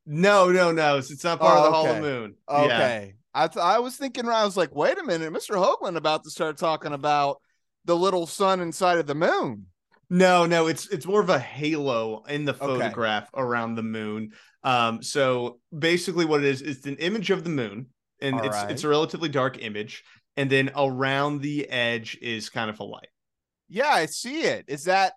[0.06, 0.98] No, no, no.
[0.98, 1.88] It's, not part Oh, of the okay.
[1.88, 2.36] Hollow Moon.
[2.50, 2.56] Yeah.
[2.58, 5.56] Okay, I th- I was thinking, I was like, wait a minute, Mr.
[5.56, 7.42] Hoagland about to start talking about
[7.86, 9.68] the little sun inside of the moon.
[10.10, 12.60] No, no, it's it's more of a halo in the Okay.
[12.66, 14.34] photograph around the moon.
[14.64, 17.88] Um, so basically, what it is, it's an image of the moon,
[18.22, 18.70] and All it's right.
[18.72, 20.04] it's a relatively dark image,
[20.38, 23.08] and then around the edge is kind of a light.
[23.68, 24.66] Yeah, I see it.
[24.68, 25.14] Is that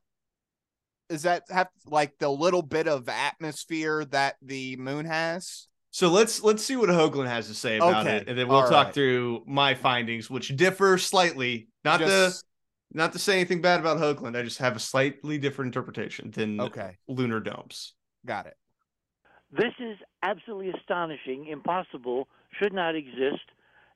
[1.11, 5.69] is that have like the little bit of atmosphere that the moon has?
[5.91, 8.59] So let's let's see what Hoagland has to say about Okay, it, and then we'll
[8.59, 8.95] all talk right.
[8.95, 11.69] through my findings, which differ slightly.
[11.85, 12.45] Not Just- to
[12.93, 16.61] not to say anything bad about Hoagland, I just have a slightly different interpretation than
[16.61, 17.95] okay, lunar domes.
[18.25, 18.55] got it.
[19.51, 23.45] This is absolutely astonishing, impossible, should not exist.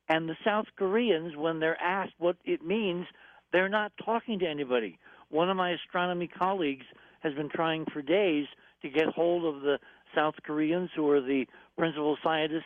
[0.09, 3.07] And the South Koreans, when they're asked what it means,
[3.53, 4.99] they're not talking to anybody.
[5.31, 6.85] One of my astronomy colleagues
[7.23, 8.47] has been trying for days
[8.83, 9.79] to get hold of the
[10.15, 11.47] South Koreans who are the
[11.79, 12.65] principal scientists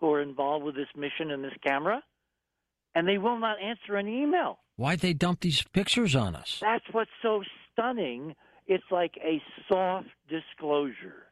[0.00, 2.02] who are involved with this mission and this camera,
[2.94, 4.58] and they will not answer an email.
[4.76, 6.58] Why'd they dump these pictures on us?
[6.60, 8.34] That's what's so stunning.
[8.66, 11.26] It's like a soft disclosure.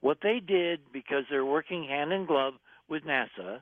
[0.00, 2.54] What they did, because they're working hand in glove
[2.88, 3.60] with NASA,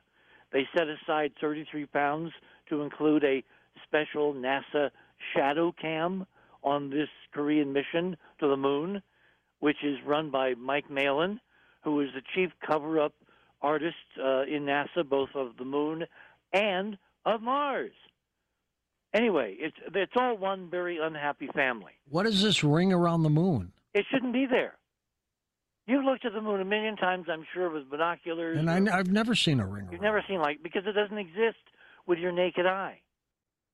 [0.51, 2.31] they set aside 33 pounds
[2.69, 3.43] to include a
[3.85, 4.89] special NASA
[5.33, 6.25] shadow cam
[6.63, 9.01] on this Korean mission to the moon,
[9.59, 11.39] which is run by Mike Malin,
[11.83, 13.13] who is the chief cover up
[13.61, 16.05] artist uh, in NASA, both of the moon
[16.51, 17.91] and of Mars.
[19.13, 21.91] Anyway, it's it's all one very unhappy family.
[22.09, 23.71] What is this ring around the moon?
[23.93, 24.73] It shouldn't be there.
[25.85, 28.57] You've looked at the moon a million times, I'm sure, with binoculars.
[28.57, 29.83] And I, I've never seen a ring.
[29.91, 30.13] you've around.
[30.13, 31.59] never seen like because it doesn't exist
[32.07, 32.99] with your naked eye.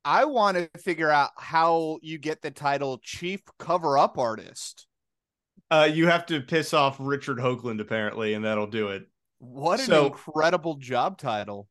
[0.06, 4.88] I want to figure out how you get the title chief cover up artist.
[5.72, 9.04] Uh, you have to piss off Richard Hoagland apparently, and that'll do it.
[9.40, 11.68] What an So- incredible job title.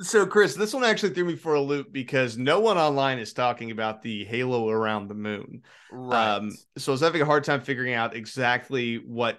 [0.00, 3.32] So, Chris, this one actually threw me for a loop because no one online is
[3.32, 5.62] talking about the halo around the moon.
[5.92, 6.34] Right.
[6.34, 9.38] Um, so I was having a hard time figuring out exactly what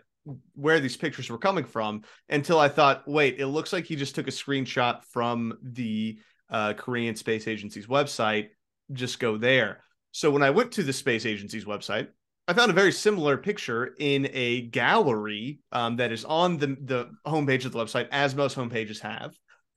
[0.56, 4.16] where these pictures were coming from until I thought, wait, it looks like he just
[4.16, 6.18] took a screenshot from the
[6.50, 8.50] uh, Korean Space Agency's website.
[8.94, 9.82] Just go there.
[10.12, 12.08] So when I went to the space agency's website,
[12.48, 17.10] I found a very similar picture in a gallery um, that is on the the
[17.26, 19.36] homepage of the website, as most homepages have.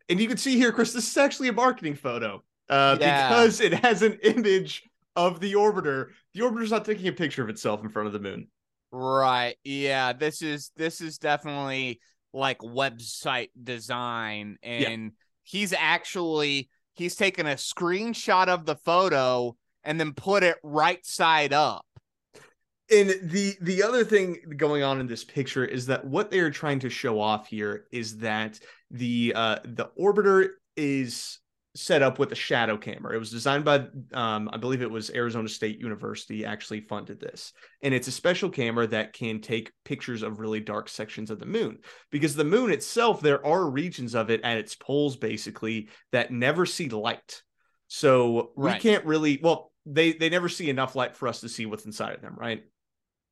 [0.08, 3.28] And you can see here, Chris, this is actually a marketing photo uh, Yeah.
[3.28, 4.84] because it has an image
[5.16, 6.10] of the orbiter.
[6.34, 8.48] The orbiter's not taking a picture of itself in front of the moon.
[8.92, 9.56] Right.
[9.64, 12.00] Yeah, this is this is definitely
[12.32, 15.12] like website design and
[15.48, 21.52] he's actually he's taken a screenshot of the photo and then put it right side
[21.52, 21.86] up.
[22.90, 26.50] And the the other thing going on in this picture is that what they are
[26.50, 31.38] trying to show off here is that the uh the orbiter is
[31.78, 33.14] set up with a shadow camera.
[33.14, 37.52] It was designed by um I believe it was Arizona State University actually funded this.
[37.82, 41.46] And it's a special camera that can take pictures of really dark sections of the
[41.46, 41.78] moon
[42.10, 46.66] because the moon itself there are regions of it at its poles basically that never
[46.66, 47.42] see light.
[47.86, 48.80] So we Right.
[48.80, 52.14] can't really well they they never see enough light for us to see what's inside
[52.14, 52.64] of them, right?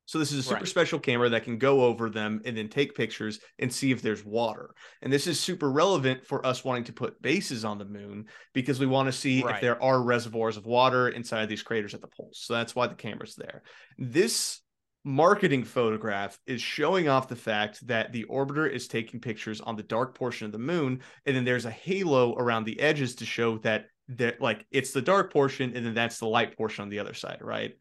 [0.07, 0.67] So this is a super Right.
[0.67, 4.23] special camera that can go over them and then take pictures and see if there's
[4.23, 4.73] water.
[5.01, 8.79] And this is super relevant for us wanting to put bases on the moon because
[8.79, 12.07] we want to see if there are reservoirs of water inside these craters at the
[12.07, 12.39] poles.
[12.41, 13.63] So that's why the camera's there.
[13.97, 14.61] This
[15.03, 19.83] marketing photograph is showing off the fact that the orbiter is taking pictures on the
[19.83, 23.57] dark portion of the moon and then there's a halo around the edges to show
[23.59, 26.99] that that like it's the dark portion and then that's the light portion on the
[26.99, 27.73] other side, right?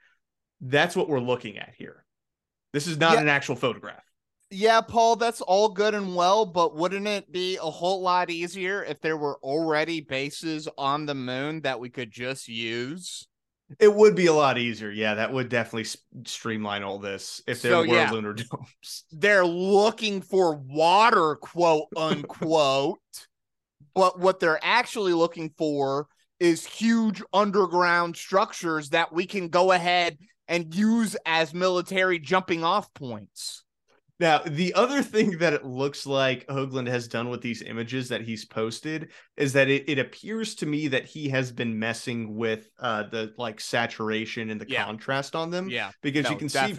[0.60, 2.04] That's what we're looking at here.
[2.76, 3.20] This is not Yeah.
[3.22, 4.02] an actual photograph.
[4.50, 8.84] Yeah, Paul, that's all good and well, but wouldn't it be a whole lot easier
[8.84, 13.26] if there were already bases on the moon that we could just use?
[13.80, 14.90] It would be a lot easier.
[14.90, 15.88] Yeah, that would definitely
[16.26, 18.10] streamline all this if there So, were yeah.
[18.12, 19.04] lunar domes.
[19.10, 22.98] they're looking for water, quote unquote.
[23.94, 26.08] but what they're actually looking for
[26.40, 32.92] is huge underground structures that we can go ahead and use as military jumping off
[32.94, 33.62] points.
[34.18, 38.22] Now, the other thing that it looks like Hoagland has done with these images that
[38.22, 42.70] he's posted is that it, it appears to me that he has been messing with
[42.78, 44.84] uh, the like saturation and the Yeah.
[44.86, 46.74] contrast on them Yeah, because no, you can see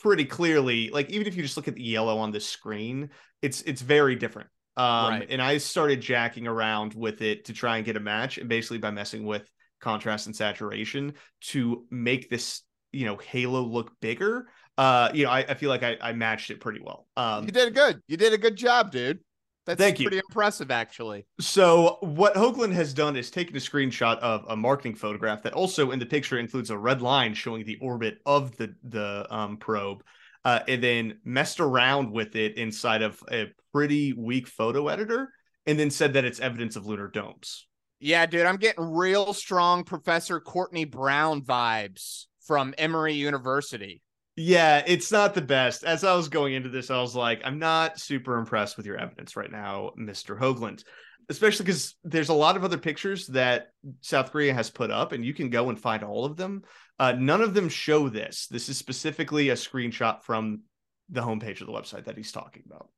[0.00, 3.08] pretty clearly like even if you just look at the yellow on the screen
[3.40, 5.26] it's it's very different um Right.
[5.30, 8.78] and i started jacking around with it to try and get a match and basically
[8.78, 9.48] by messing with
[9.80, 14.46] contrast and saturation to make this you know halo look bigger
[14.78, 17.52] uh you know i, I feel like I, I matched it pretty well um You
[17.52, 18.00] did good.
[18.06, 19.20] You did a good job, dude.
[19.64, 20.06] That's Thank you.
[20.06, 21.24] pretty impressive, actually.
[21.40, 25.92] So what Hoagland has done is taken a screenshot of a marketing photograph that also
[25.92, 30.02] in the picture includes a red line showing the orbit of the the um, probe,
[30.44, 35.32] uh, and then messed around with it inside of a pretty weak photo editor,
[35.66, 37.66] and then said that it's evidence of lunar domes.
[38.00, 44.02] Yeah, dude, I'm getting real strong Professor Courtney Brown vibes from Emory University.
[44.36, 45.84] Yeah, it's not the best.
[45.84, 48.96] As I was going into this, I was like, I'm not super impressed with your
[48.96, 50.38] evidence right now, Mr.
[50.38, 50.84] Hoagland,
[51.28, 53.68] especially because there's a lot of other pictures that
[54.00, 56.62] South Korea has put up, and you can go and find all of them.
[56.98, 58.46] Uh, none of them show this.
[58.46, 60.62] This is specifically a screenshot from
[61.10, 62.88] the homepage of the website that he's talking about.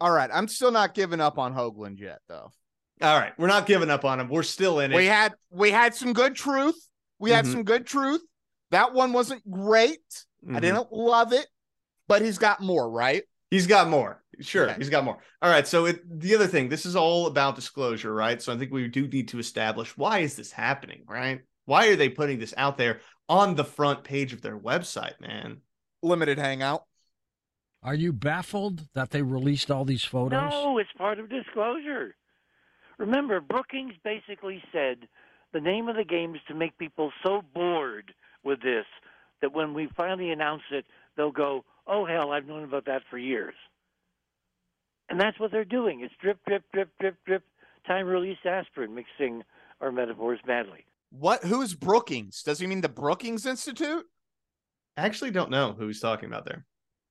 [0.00, 2.52] All right, I'm still not giving up on Hoagland yet, though.
[3.00, 4.28] All right, we're not giving up on him.
[4.28, 4.96] We're still in it.
[4.96, 6.76] We had we had some good truth.
[7.18, 7.52] We had Mhm.
[7.52, 8.22] some good truth.
[8.72, 10.00] That one wasn't great.
[10.48, 10.60] I Mhm.
[10.62, 11.46] didn't love it,
[12.08, 13.22] but he's got more, right?
[13.50, 14.24] He's got more.
[14.40, 14.74] Sure, Okay.
[14.78, 15.22] he's got more.
[15.42, 15.66] All right.
[15.66, 18.40] So it, the other thing, this is all about disclosure, right?
[18.40, 21.42] So I think we do need to establish why is this happening, right?
[21.66, 25.60] Why are they putting this out there on the front page of their website, man?
[26.02, 26.84] Limited hangout.
[27.82, 30.50] Are you baffled that they released all these photos?
[30.50, 32.16] No, it's part of disclosure.
[32.98, 35.08] Remember, Brookings basically said
[35.52, 38.86] the name of the game is to make people so bored with this
[39.40, 40.84] that when we finally announce it,
[41.16, 43.54] they'll go, oh, hell, I've known about that for years.
[45.08, 46.00] And that's what they're doing.
[46.02, 47.42] It's drip, drip, drip, drip, drip,
[47.86, 49.42] time release aspirin, mixing
[49.80, 50.84] our metaphors badly.
[51.10, 51.44] What?
[51.44, 52.42] Who's Brookings?
[52.42, 54.04] Does he mean the Brookings Institute?
[54.96, 56.64] I actually don't know who he's talking about there.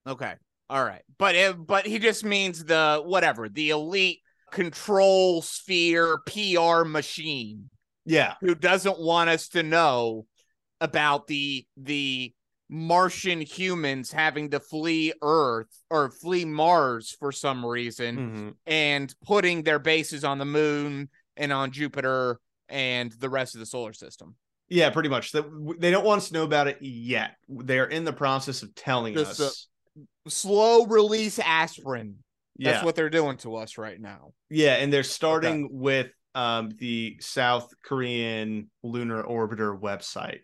[0.08, 0.34] Okay.
[0.70, 1.02] All right.
[1.20, 4.20] But it, but he just means the whatever, the elite
[4.52, 7.70] control sphere PR machine
[8.06, 8.36] Yeah.
[8.42, 10.26] who doesn't want us to know
[10.82, 12.34] about the the
[12.74, 18.56] Martian humans having to flee Earth or flee Mars for some reason Mhm.
[18.66, 22.40] and putting their bases on the moon and on Jupiter
[22.70, 24.36] and the rest of the solar system.
[24.70, 25.34] Yeah, pretty much.
[25.34, 27.36] They don't want us to know about it yet.
[27.50, 29.68] They're in the process of telling Just, us.
[30.30, 32.24] Slow release aspirin.
[32.58, 32.86] That's yeah.
[32.86, 34.32] what they're doing to us right now.
[34.50, 40.40] Yeah, and they're starting with um, the South Korean lunar orbiter website.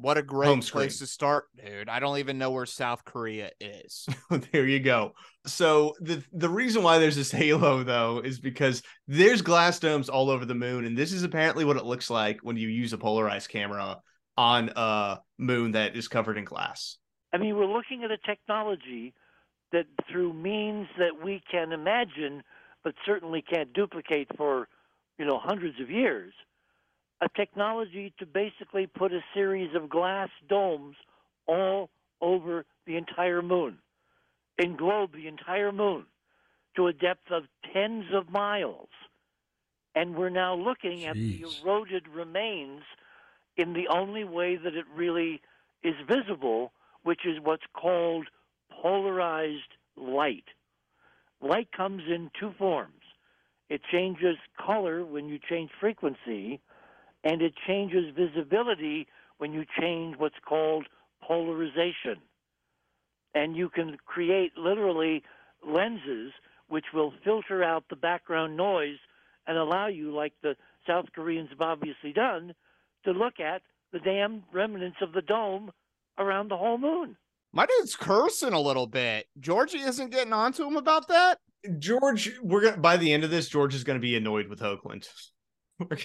[0.00, 1.06] What a great Home place screen.
[1.06, 1.88] to start, dude.
[1.88, 4.06] I don't even know where South Korea is.
[4.52, 5.12] there you go.
[5.46, 10.30] So the the reason why there's this halo though is because there's glass domes all
[10.30, 12.98] over the moon, and this is apparently what it looks like when you use a
[12.98, 13.98] polarized camera
[14.36, 16.96] on a moon that is covered in glass.
[17.32, 19.14] I mean, we're looking at a technology
[19.72, 22.42] that, through means that we can imagine,
[22.82, 24.68] but certainly can't duplicate for,
[25.18, 26.32] you know, hundreds of years,
[27.20, 30.96] a technology to basically put a series of glass domes
[31.46, 33.78] all over the entire moon,
[34.60, 36.04] englobe the entire moon
[36.76, 38.88] to a depth of tens of miles.
[39.94, 42.82] And we're now looking at the eroded remains
[43.56, 45.42] in the only way that it really
[45.82, 48.28] is visible, which is what's called
[48.70, 50.44] polarized light.
[51.42, 53.00] Light comes in two forms
[53.70, 56.60] it changes color when you change frequency,
[57.24, 59.06] and it changes visibility
[59.38, 60.86] when you change what's called
[61.22, 62.16] polarization.
[63.34, 65.22] And you can create literally
[65.66, 66.32] lenses
[66.68, 68.98] which will filter out the background noise
[69.46, 70.54] and allow you, like the
[70.86, 72.54] South Koreans have obviously done,
[73.04, 75.72] to look at the damn remnants of the dome
[76.18, 77.16] around the whole moon.
[77.52, 79.26] My dude's cursing a little bit.
[79.40, 81.38] Georgie isn't getting on to him about that.
[81.78, 85.08] George, we're gonna by the end of this, George is gonna be annoyed with Hoagland.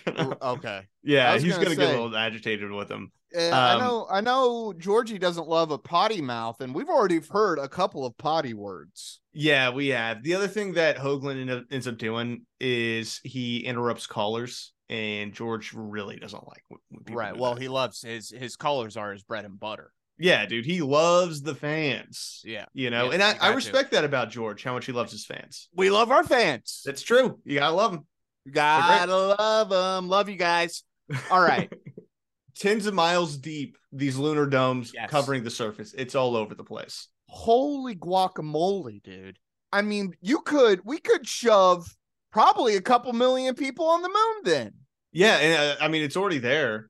[0.05, 0.81] Gonna, Okay.
[1.03, 3.11] Yeah, he's gonna gonna get a little agitated with him.
[3.35, 7.19] Uh, I Um, know I know Georgie doesn't love a potty mouth, and we've already
[7.19, 9.19] heard a couple of potty words.
[9.33, 10.23] Yeah, we have.
[10.23, 16.15] The other thing that Hoagland ends up doing is he interrupts callers, and George really
[16.17, 17.35] doesn't like when, when people Right.
[17.37, 17.61] Well, that.
[17.61, 19.91] he loves his his colors are his bread and butter.
[20.17, 22.41] yeah, dude, he loves the fans.
[22.45, 22.65] Yeah.
[22.73, 23.55] You know, Yeah, and I, I got to.
[23.55, 25.67] respect that about George, how much he loves his fans.
[25.75, 26.81] We love our fans.
[26.85, 27.39] That's true.
[27.43, 28.05] You gotta love him.
[28.51, 30.07] Gotta love them.
[30.09, 30.83] Love you guys.
[31.31, 31.71] All right.
[32.55, 35.09] Tens of miles deep, these lunar domes Yes.
[35.09, 35.93] covering the surface.
[35.97, 37.09] It's all over the place.
[37.27, 39.37] Holy guacamole, dude.
[39.73, 41.85] I mean, you could we could shove
[42.31, 44.73] probably a couple million people on the moon then.
[45.11, 46.89] Yeah, and uh, I mean it's already there.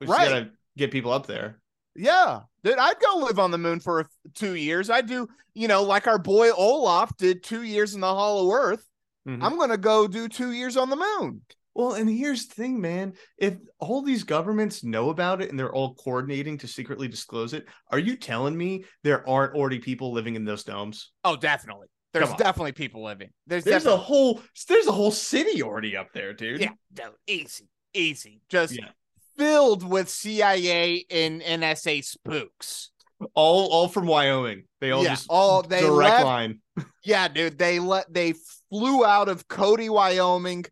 [0.00, 0.28] We just Right.
[0.28, 1.58] gotta get people up there.
[1.96, 2.42] Yeah.
[2.62, 4.90] Dude, I'd go live on the moon for two years.
[4.90, 8.84] I'd do, you know, like our boy Olaf did two years in the Hollow Earth.
[9.28, 9.42] Mhm.
[9.42, 11.42] I'm gonna go do two years on the moon.
[11.74, 13.12] Well, and here's the thing, man.
[13.36, 17.66] If all these governments know about it and they're all coordinating to secretly disclose it,
[17.92, 21.12] are you telling me there aren't already people living in those domes?
[21.24, 21.86] Oh, definitely.
[22.14, 23.28] There's definitely people living.
[23.46, 26.60] There's, There's a whole there's a whole city already up there, dude.
[26.62, 28.88] yeah, dude, easy, easy, just Yeah.
[29.36, 32.90] filled with CIA and NSA spooks.
[33.34, 34.64] All all from Wyoming.
[34.80, 36.60] They all Yeah, just all- they direct left- line.
[37.04, 38.34] Yeah, dude, they let they
[38.70, 40.64] flew out of Cody, Wyoming,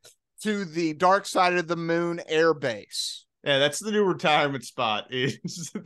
[0.42, 3.24] to the dark side of the moon air base.
[3.44, 5.06] Yeah, that's the new retirement spot.
[5.10, 5.80] Is the,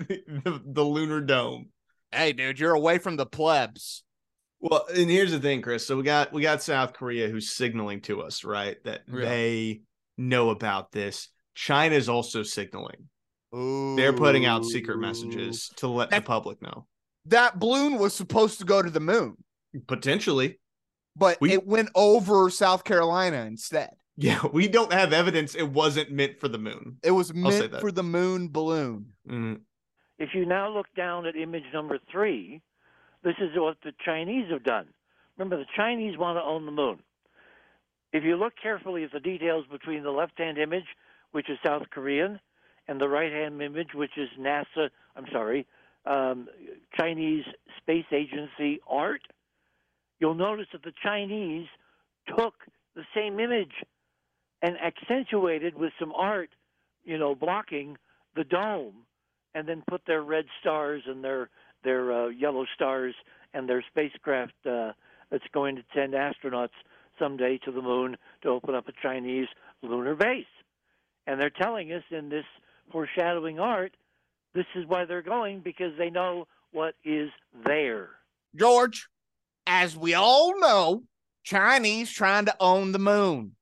[0.45, 1.69] the, the lunar dome.
[2.11, 4.03] Hey, dude, you're away from the plebs.
[4.61, 5.87] Well, and here's the thing, Chris.
[5.87, 9.21] So we got we got South Korea who's signaling to us, right, that Yeah.
[9.21, 9.81] they
[10.19, 11.29] know about this.
[11.55, 13.09] China's also signaling.
[13.53, 16.87] They're putting out secret messages to let the public know.
[17.27, 19.37] That balloon was supposed to go to the moon,
[19.87, 20.59] Potentially.
[21.17, 23.91] but We- it went over South Carolina instead.
[24.17, 26.99] Yeah, we don't have evidence it wasn't meant for the moon.
[27.03, 29.13] It was meant for the moon balloon.
[29.29, 29.61] Mm,
[30.19, 32.61] If you now look down at image number three,
[33.23, 34.89] this is what the Chinese have done.
[35.39, 37.01] Remember, the Chinese want to own the moon.
[38.13, 40.85] If you look carefully at the details between the left hand image,
[41.33, 42.41] which is South Korean,
[42.89, 45.67] and the right hand image, which is NASA, I'm sorry,
[46.07, 46.49] um,
[46.99, 47.45] Chinese
[47.79, 49.23] Space Agency art,
[50.21, 51.67] you'll notice that the Chinese
[52.37, 52.55] took
[52.95, 53.73] the same image
[54.63, 56.51] and accentuated with some art,
[57.05, 57.97] you know, blocking
[58.37, 59.07] the dome
[59.55, 61.49] and then put their red stars and their
[61.83, 63.15] their uh, yellow stars
[63.55, 64.93] and their spacecraft uh,
[65.31, 66.69] that's going to send astronauts
[67.19, 69.49] someday to the moon to open up a Chinese
[69.83, 70.45] lunar base.
[71.27, 72.45] And they're telling us in this
[72.93, 73.93] foreshadowing art,
[74.55, 77.31] this is why they're going because they know what is
[77.65, 78.11] there.
[78.55, 79.09] George,
[79.73, 81.05] as we all know,
[81.45, 83.53] Chinese trying to own the moon.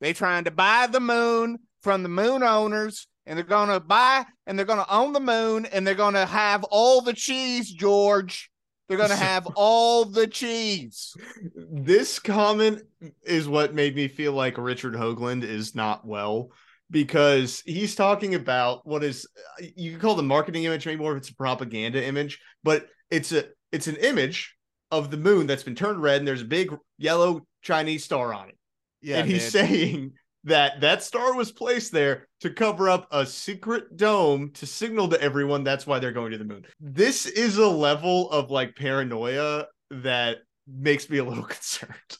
[0.00, 4.58] They trying to buy the moon from the moon owners, and they're gonna buy and
[4.58, 8.50] they're gonna own the moon, and they're gonna have all the cheese, George.
[8.88, 11.14] They're gonna have all the cheese.
[11.54, 12.80] this comment
[13.22, 16.48] is what made me feel like Richard Hoagland is not well
[16.90, 19.28] because he's talking about what is
[19.76, 23.32] you can call the marketing image maybe more if it's a propaganda image, but it's
[23.32, 24.56] a it's an image
[24.92, 28.50] of the moon that's been turned red and there's a big yellow Chinese star on
[28.50, 28.58] it.
[29.00, 29.52] Yeah, and he's dude.
[29.52, 30.12] saying
[30.44, 35.20] that that star was placed there to cover up a secret dome to signal to
[35.20, 36.64] everyone that's why they're going to the moon.
[36.78, 40.38] This is a level of like paranoia that
[40.68, 42.18] makes me a little concerned.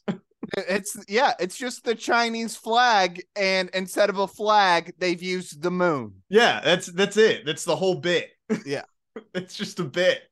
[0.56, 5.70] it's yeah, it's just the Chinese flag, and instead of a flag, they've used the
[5.70, 6.14] moon.
[6.28, 7.44] yeah, that's that's it.
[7.46, 8.30] That's the whole bit.
[8.66, 8.82] Yeah.
[9.34, 10.22] it's just a bit.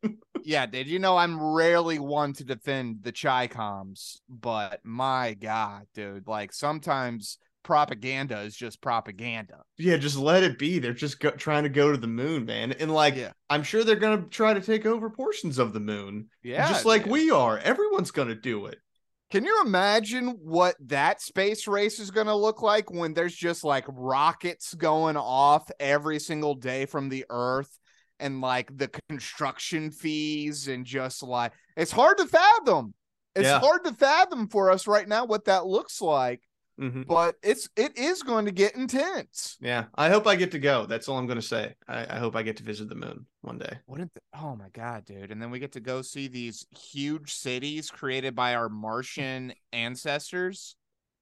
[0.43, 5.87] Yeah, did you know I'm rarely one to defend the Chi Coms, but my God,
[5.95, 9.59] dude, like sometimes propaganda is just propaganda.
[9.77, 10.79] Yeah, just let it be.
[10.79, 12.73] They're just go- trying to go to the moon, man.
[12.73, 13.33] And like, Yeah.
[13.51, 17.03] I'm sure they're gonna try to take over portions of the moon, Yeah, just like
[17.05, 17.13] dude.
[17.13, 17.59] we are.
[17.59, 18.79] Everyone's gonna do it.
[19.31, 23.63] Can you imagine what that space race is going to look like when there's just
[23.63, 27.71] like rockets going off every single day from the Earth
[28.21, 32.95] and like the construction fees and just like it's hard to fathom.
[33.35, 33.61] It's Yeah.
[33.61, 36.43] hard to fathom for us right now what that looks like,
[36.81, 37.07] Mhm.
[37.07, 39.57] but it's it is going to get intense.
[39.61, 40.87] Yeah, I hope I get to go.
[40.87, 41.75] That's all I'm gonna say.
[41.87, 43.79] I, I hope I get to visit the moon one day.
[43.87, 45.31] Wouldn't oh my god, dude!
[45.31, 50.77] And then we get to go see these huge cities created by our Martian ancestors.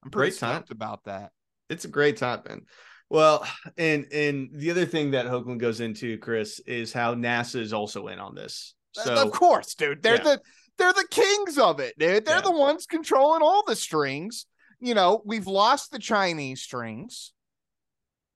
[0.04, 0.56] I'm pretty Great time.
[0.56, 1.32] stoked about that.
[1.68, 2.62] It's a great time, man.
[3.10, 3.46] Well,
[3.78, 8.08] and and the other thing that Hoagland goes into, Chris, is how NASA is also
[8.08, 8.74] in on this.
[8.92, 10.02] So of course, dude.
[10.02, 10.22] They're yeah.
[10.22, 10.40] the
[10.76, 12.24] they're the kings of it, dude.
[12.26, 12.40] They're Yeah.
[12.42, 14.46] the ones controlling all the strings.
[14.80, 17.32] You know, we've lost the Chinese strings.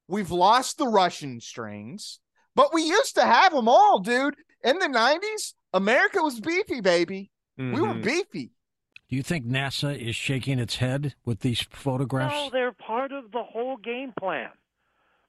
[0.09, 2.18] We've lost the Russian strings,
[2.57, 4.35] but we used to have them all, dude.
[4.64, 7.31] In the 90s, America was beefy, baby.
[7.57, 8.03] We were Mhm.
[8.05, 8.51] beefy.
[9.09, 12.35] Do you think NASA is shaking its head with these photographs?
[12.35, 14.51] No, they're part of the whole game plan.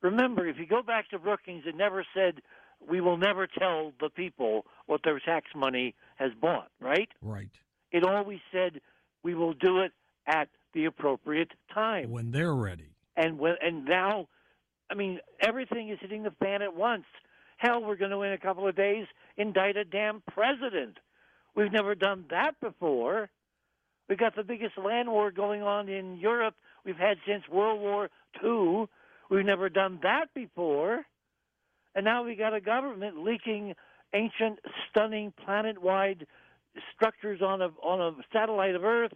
[0.04, 2.42] Remember, if you go back to Brookings, it never said
[2.88, 7.08] we will never tell the people what their tax money has bought, right?
[7.22, 7.50] Right.
[7.92, 8.82] It always said
[9.24, 9.94] we will do it
[10.28, 12.12] at the appropriate time.
[12.12, 12.90] When they're ready.
[13.16, 14.28] And when and now,
[14.92, 17.06] I mean, everything is hitting the fan at once.
[17.58, 19.06] Hell, we're going to in a couple of days
[19.38, 20.98] indict a damn president.
[21.56, 23.30] We've never done that before.
[24.10, 28.10] We've got the biggest land war going on in Europe we've had since World War
[28.44, 28.88] II.
[29.34, 31.06] We've never done that before.
[31.96, 33.74] And now we got a government leaking
[34.14, 34.60] ancient,
[34.90, 36.28] stunning, planet-wide
[36.96, 39.12] structures on a on a satellite of Earth,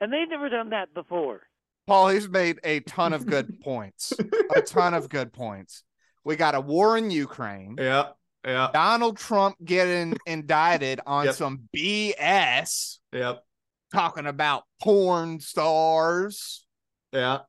[0.00, 1.40] and they've never done that before.
[1.86, 4.12] Paul, he's made a ton of good points.
[4.54, 5.82] A ton of good points.
[6.24, 7.76] We got a war in Ukraine.
[7.78, 8.10] Yeah,
[8.44, 11.34] yeah, Donald Trump getting indicted on Yep.
[11.34, 12.98] some BS.
[13.12, 13.44] yep.
[13.92, 16.66] talking about porn stars.
[17.12, 17.40] Yeah.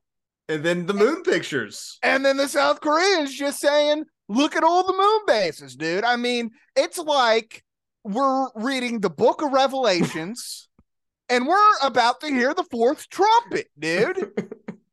[0.48, 1.98] And then the moon pictures.
[2.02, 6.04] And then the South Koreans just saying, look at all the moon bases, dude.
[6.04, 7.64] I mean, it's like
[8.04, 10.68] we're reading the book of Revelations
[11.28, 14.30] and we're about to hear the fourth trumpet, dude.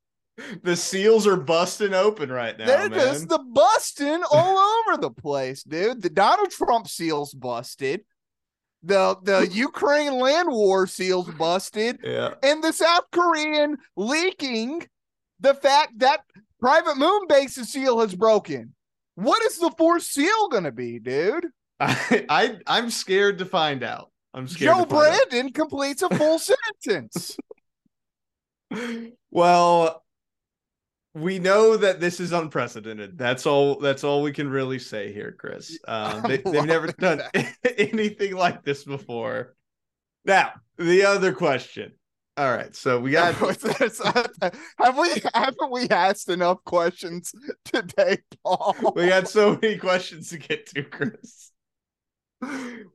[0.63, 2.65] the seals are busting open right now.
[2.65, 2.99] They're man.
[2.99, 6.01] just the busting all over the place, dude.
[6.01, 8.01] The Donald Trump seals busted.
[8.83, 11.99] The the Ukraine land war seals busted.
[12.03, 12.35] yeah.
[12.43, 14.87] And the South Korean leaking
[15.39, 16.21] the fact that
[16.59, 18.73] private moon bases seal has broken.
[19.15, 21.47] What is the fourth seal gonna be, dude?
[21.79, 24.11] I, I I'm scared to find out.
[24.33, 24.75] I'm scared.
[24.75, 25.29] Joe find out.
[25.29, 26.39] Brandon completes a full
[26.83, 27.37] sentence.
[29.31, 30.03] Well,
[31.15, 33.17] we know that this is unprecedented.
[33.17, 33.79] That's all.
[33.79, 35.77] That's all we can really say here, Chris.
[35.87, 37.21] Uh, they, they've never done
[37.65, 39.55] anything like this before.
[40.25, 41.93] Now, the other question.
[42.39, 43.35] All right, so we got.
[43.35, 47.33] have we haven't we asked enough questions
[47.65, 48.77] today, Paul?
[48.95, 51.51] we got so many questions to get to, Chris.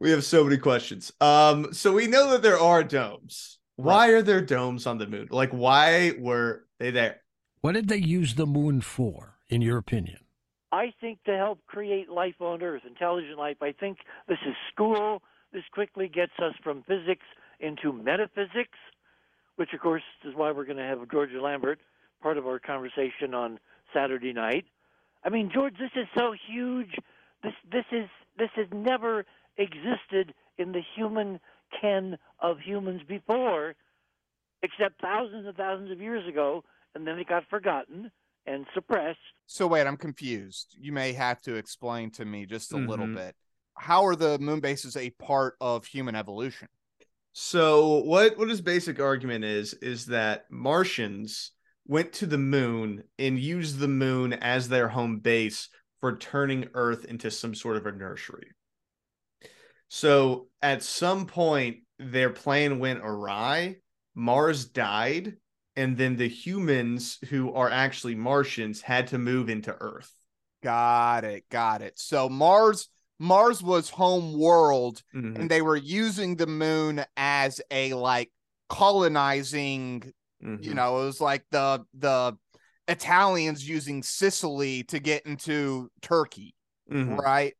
[0.00, 1.12] We have so many questions.
[1.20, 3.58] Um, so we know that there are domes.
[3.76, 5.28] Why are there domes on the moon?
[5.30, 7.20] Like, why were they there?
[7.60, 10.20] What did they use the moon for, in your opinion?
[10.72, 13.58] I think to help create life on Earth, intelligent life.
[13.60, 15.20] I think this is school.
[15.52, 17.26] This quickly gets us from physics
[17.60, 18.78] into metaphysics,
[19.56, 21.80] which, of course, is why we're going to have Georgia Lambert
[22.22, 23.58] part of our conversation on
[23.92, 24.64] Saturday night.
[25.24, 26.96] I mean, George, this is so huge.
[27.42, 29.24] This this is this has never
[29.56, 31.40] existed in the human
[31.80, 33.74] ken of humans before,
[34.62, 38.10] except thousands and thousands of years ago, and then it got forgotten
[38.46, 39.18] and suppressed.
[39.46, 40.76] So wait, I'm confused.
[40.78, 43.14] You may have to explain to me just a little Mhm.
[43.14, 43.36] bit.
[43.76, 46.68] How are the moon bases a part of human evolution?
[47.36, 51.50] So what what his basic argument is is that Martians
[51.84, 55.68] went to the moon and used the moon as their home base
[56.00, 58.52] for turning Earth into some sort of a nursery.
[59.88, 63.78] So at some point their plan went awry,
[64.14, 65.34] Mars died,
[65.74, 70.12] and then the humans who are actually Martians had to move into Earth.
[70.62, 71.48] Got it.
[71.50, 71.98] Got it.
[71.98, 77.94] So Mars Mars was home world Mhm, and they were using the moon as a
[77.94, 78.30] like
[78.68, 80.12] colonizing,
[80.42, 80.62] mhm.
[80.62, 82.36] you know, it was like the the
[82.88, 86.54] Italians using Sicily to get into Turkey,
[86.90, 87.16] Mhm.
[87.16, 87.54] right?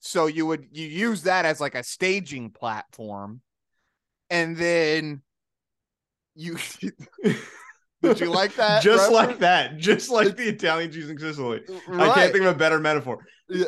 [0.00, 3.42] So you would you use that as like a staging platform.
[4.30, 5.22] And then
[6.34, 6.56] you
[8.02, 11.62] Did you like that just like that, just like the Italians using Sicily.
[11.92, 13.18] I can't think of a better metaphor.
[13.52, 13.64] Uh,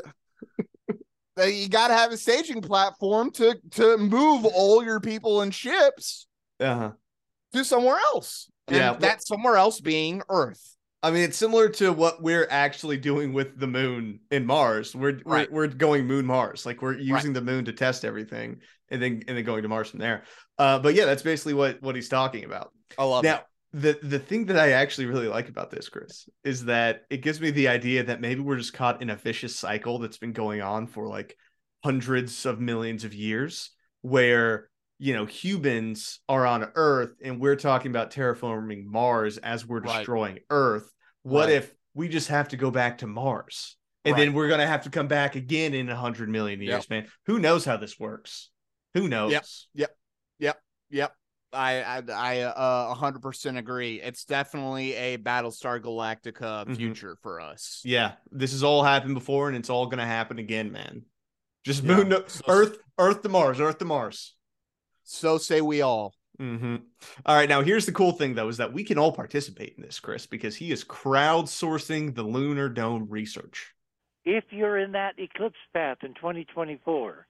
[1.38, 6.26] you got to have a staging platform to to move all your people and ships
[6.60, 6.92] Uh-huh.
[7.54, 8.48] to somewhere else.
[8.68, 10.76] And Yeah, well- that somewhere else being Earth.
[11.04, 14.94] I mean, it's similar to what we're actually doing with the moon in Mars.
[14.94, 15.50] We're Right.
[15.50, 16.64] we're, we're going moon Mars.
[16.64, 19.90] Like we're using the moon to test everything, and then and then going to Mars
[19.90, 20.22] from there.
[20.58, 22.70] Uh, but yeah, that's basically what what he's talking about.
[22.96, 23.40] I love Now,
[23.72, 27.40] the the thing that I actually really like about this, Chris, is that it gives
[27.40, 30.60] me the idea that maybe we're just caught in a vicious cycle that's been going
[30.60, 31.36] on for like
[31.82, 33.70] hundreds of millions of years,
[34.02, 34.68] where
[34.98, 39.98] you know humans are on Earth and we're talking about terraforming Mars as we're Right.
[39.98, 40.92] destroying Earth.
[41.22, 41.56] What Right.
[41.56, 43.76] if we just have to go back to Mars?
[44.04, 47.08] And then we're gonna have to come back again in a hundred million years, man.
[47.26, 48.50] Who knows how this works?
[48.94, 49.32] Who knows?
[49.32, 49.44] Yep.
[49.74, 49.96] Yep.
[50.40, 50.62] Yep.
[50.90, 51.16] Yep.
[51.52, 54.00] I I I uh 100% agree.
[54.00, 56.76] It's definitely a Battlestar Galactica Mhm.
[56.76, 57.80] future for us.
[57.84, 61.02] Yeah, this has all happened before, and it's all gonna happen again, man.
[61.64, 61.96] Just Yeah.
[61.96, 64.34] moon to So- Earth, Earth to Mars, Earth to Mars.
[65.04, 66.14] So say we all.
[66.40, 66.76] Mm-hmm.
[67.26, 69.82] All right, now here's the cool thing though, is that we can all participate in
[69.82, 73.74] this, Chris, because he is crowdsourcing the lunar dome research.
[74.24, 77.26] if you're in that eclipse path in 2024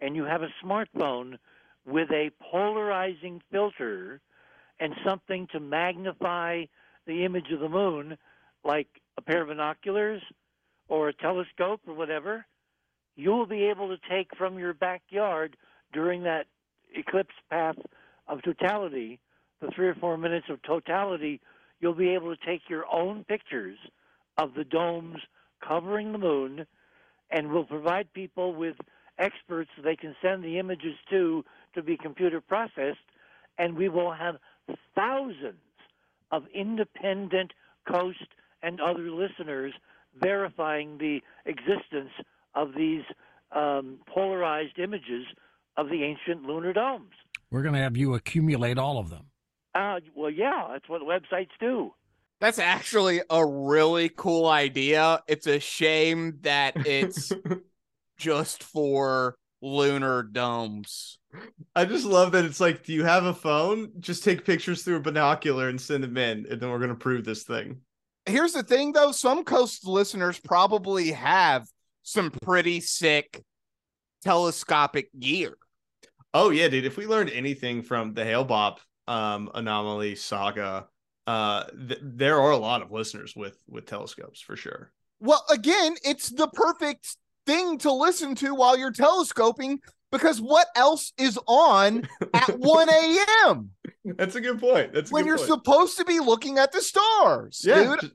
[0.00, 1.36] and you have a smartphone
[1.88, 4.20] with a polarizing filter
[4.78, 6.64] and something to magnify
[7.06, 8.16] the image of the moon,
[8.62, 10.22] like a pair of binoculars
[10.88, 12.44] or a telescope or whatever,
[13.16, 15.56] you'll be able to take from your backyard
[15.92, 16.46] during that
[16.94, 17.76] eclipse path
[18.28, 19.18] of totality,
[19.60, 21.40] the three or four minutes of totality,
[21.80, 23.78] you'll be able to take your own pictures
[24.36, 25.18] of the domes
[25.66, 26.66] covering the moon
[27.30, 28.76] and will provide people with
[29.18, 31.44] experts they can send the images to
[31.74, 32.98] to be computer processed
[33.58, 34.36] and we will have
[34.94, 35.56] thousands
[36.30, 37.52] of independent
[37.90, 38.28] coast
[38.62, 39.72] and other listeners
[40.20, 42.10] verifying the existence
[42.54, 43.02] of these
[43.52, 45.24] um, polarized images
[45.76, 47.14] of the ancient lunar domes
[47.50, 49.26] We're going to have you accumulate all of them.
[49.74, 51.92] Uh, well, yeah, that's what websites do.
[52.40, 55.22] That's actually a really cool idea.
[55.26, 57.32] It's a shame that it's
[58.18, 61.18] just for lunar domes.
[61.74, 63.90] I just love that it's like, do you have a phone?
[64.00, 67.24] Just take pictures through a binocular and send them in, and then we're gonna prove
[67.24, 67.80] this thing.
[68.26, 71.66] Here's the thing though, some coast listeners probably have
[72.02, 73.42] some pretty sick
[74.22, 75.56] telescopic gear.
[76.34, 76.84] Oh yeah, dude.
[76.84, 80.88] If we learned anything from the Hale Bopp um, anomaly saga,
[81.26, 84.92] uh, th- there are a lot of listeners with with telescopes for sure.
[85.20, 87.16] Well, again, it's the perfect
[87.48, 89.80] thing to listen to while you're telescoping
[90.12, 93.70] because what else is on at 1 a.m.
[94.04, 94.92] That's a good point.
[94.92, 95.48] That's a when you're point.
[95.48, 98.12] supposed to be looking at the stars, yeah, dude?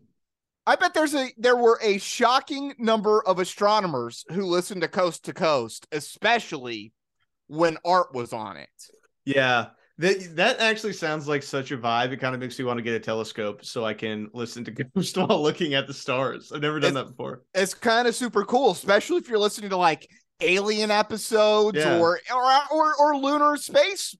[0.66, 5.26] I bet there's a there were a shocking number of astronomers who listened to Coast
[5.26, 6.94] to Coast, especially
[7.48, 8.70] when Art was on it.
[9.26, 9.68] yeah.
[10.00, 12.12] That that actually sounds like such a vibe.
[12.12, 14.72] It kind of makes me want to get a telescope so I can listen to
[14.96, 16.52] Coast while looking at the stars.
[16.52, 17.44] I've never done It's- that before.
[17.54, 20.10] It's kind of super cool, especially if you're listening to like
[20.42, 22.00] alien episodes Yeah.
[22.00, 24.16] or, or or or lunar space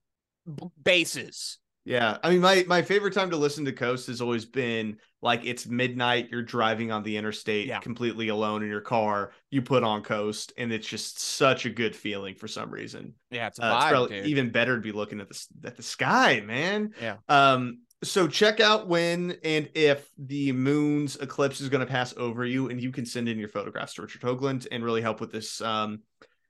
[0.82, 1.58] bases.
[1.86, 5.44] Yeah, I mean, my my favorite time to listen to Coast has always been like
[5.44, 6.28] it's midnight.
[6.30, 7.80] You're driving on the interstate, Yeah.
[7.80, 9.32] completely alone in your car.
[9.50, 13.14] You put on Coast, and it's just such a good feeling for some reason.
[13.30, 14.26] Yeah, it's a Uh, it's probably dude.
[14.28, 16.94] even better to be looking at the at the sky, man.
[17.00, 17.16] Yeah.
[17.28, 17.80] Um.
[18.02, 22.70] So check out when and if the moon's eclipse is going to pass over you,
[22.70, 25.60] and you can send in your photographs to Richard Hoagland and really help with this
[25.60, 26.00] um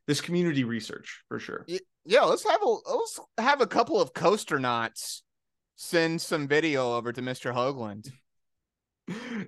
[0.06, 1.66] this community research for sure.
[2.04, 5.22] Yeah, let's have a let's have a couple of coasternauts
[5.76, 7.54] send some video over to Mr.
[7.54, 8.10] Hoagland.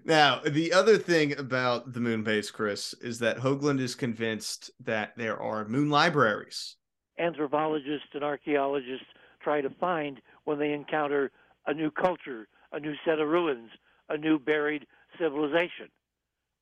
[0.05, 5.17] Now, the other thing about the moon base, Chris, is that Hoagland is convinced that
[5.17, 6.77] there are moon libraries.
[7.19, 9.07] Anthropologists and archaeologists
[9.43, 11.33] try to find when they encounter
[11.67, 13.71] a new culture, a new set of ruins,
[14.11, 14.87] a new buried
[15.19, 15.89] civilization.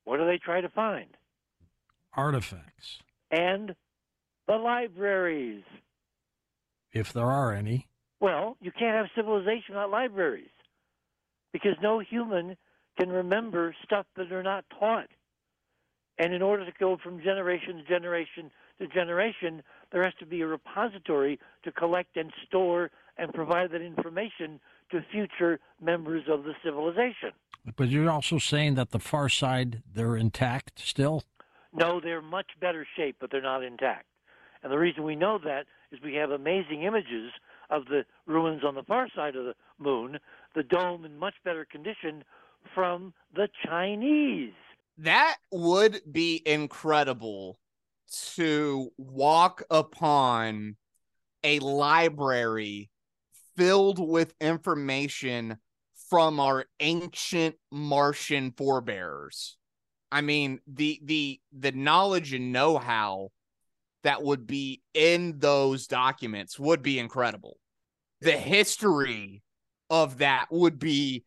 [0.05, 1.09] What do they try to find?
[2.15, 3.75] Artifacts, And
[4.47, 5.63] the libraries.
[6.95, 7.87] If there are any.
[8.19, 10.49] Well, you can't have civilization without libraries
[11.53, 12.55] because no human
[12.97, 15.09] can remember stuff that they're not taught.
[16.17, 20.41] And in order to go from generation to generation to generation, there has to be
[20.41, 24.59] a repository to collect and store and provide that information
[24.91, 27.31] to future members of the civilization.
[27.75, 31.23] But you're also saying that the far side, they're intact still?
[31.73, 34.05] No, they're much better shape, but they're not intact.
[34.63, 35.65] And the reason we know that
[35.95, 37.31] is we have amazing images
[37.69, 40.17] of the ruins on the far side of the moon,
[40.55, 42.23] the dome in much better condition
[42.73, 44.53] from the Chinese.
[44.97, 47.59] That would be incredible
[48.35, 50.77] to walk upon
[51.43, 52.89] a library
[53.57, 55.57] filled with information
[56.09, 59.57] from our ancient Martian forebears.
[60.11, 63.31] I mean, the the the knowledge and know-how
[64.05, 67.57] that would be in those documents would be incredible.
[68.21, 69.43] The history
[69.89, 71.25] of that would be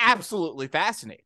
[0.00, 1.24] absolutely fascinating.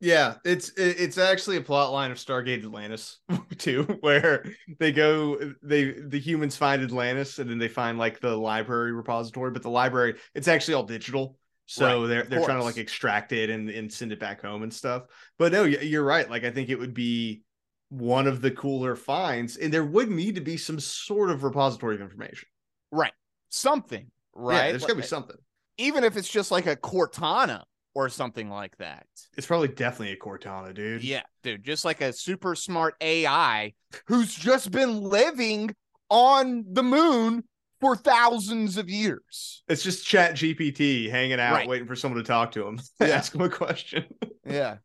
[0.00, 3.18] Yeah, it's it's actually a plot line of Stargate Atlantis
[3.58, 4.44] too, where
[4.78, 9.50] they go they the humans find Atlantis and then they find like the library repository,
[9.50, 11.36] but the library it's actually all digital.
[11.66, 14.62] So Right, they're they're trying to like extract it and, and send it back home
[14.62, 15.02] and stuff.
[15.36, 16.30] But no, you're right.
[16.30, 17.42] Like I think it would be
[17.90, 21.94] one of the cooler finds, and there would need to be some sort of repository
[21.94, 22.48] of information.
[22.92, 23.12] Right.
[23.50, 24.66] Something, right?
[24.66, 25.36] Yeah, there's gotta be something.
[25.78, 27.62] even if it's just like a Cortana
[27.94, 29.06] or something like that.
[29.36, 31.02] It's probably definitely a Cortana, dude.
[31.02, 33.72] Yeah, dude, just like a super smart AI
[34.06, 35.74] who's just been living
[36.10, 37.44] on the moon
[37.80, 39.62] for thousands of years.
[39.68, 41.68] It's just Chat GPT hanging out, Right.
[41.68, 43.06] waiting for someone to talk to him, Yeah.
[43.08, 44.04] ask him a question.
[44.46, 44.76] Yeah.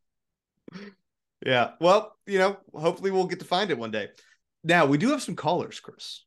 [1.46, 1.72] Yeah.
[1.80, 4.10] Well, you know, hopefully we'll get to find it one day.
[4.64, 6.24] Now we do have some callers, Chris.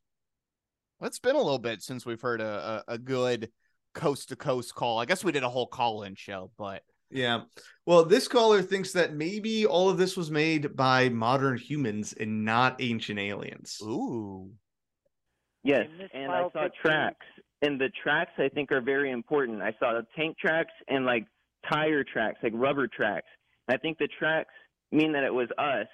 [0.99, 3.49] Well, It's been a little bit since we've heard a, a, a good
[3.93, 4.99] coast to coast call.
[4.99, 7.41] I guess we did a whole call in show, but Yeah.
[7.85, 12.45] Well, this caller thinks that maybe all of this was made by modern humans and
[12.45, 13.79] not ancient aliens.
[13.81, 14.51] ooh.
[15.63, 17.25] Yes, and file I saw tracks,
[17.61, 19.61] and the tracks I think are very important.
[19.61, 21.25] I saw the tank tracks and like
[21.69, 23.27] tire tracks, like rubber tracks.
[23.67, 24.53] I think the tracks
[24.91, 25.87] mean that it was us,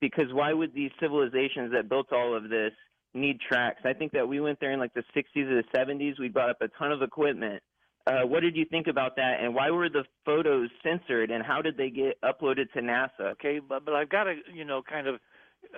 [0.00, 2.72] because why would these civilizations that built all of this
[3.14, 3.82] need tracks?
[3.84, 6.18] I think that we went there in like the 60s or the 70s.
[6.18, 7.62] We brought up a ton of equipment.
[8.06, 9.36] Uh, what did you think about that?
[9.40, 11.30] And why were the photos censored?
[11.30, 13.32] And how did they get uploaded to NASA?
[13.32, 15.20] Okay, but, but I've got to, you know, kind of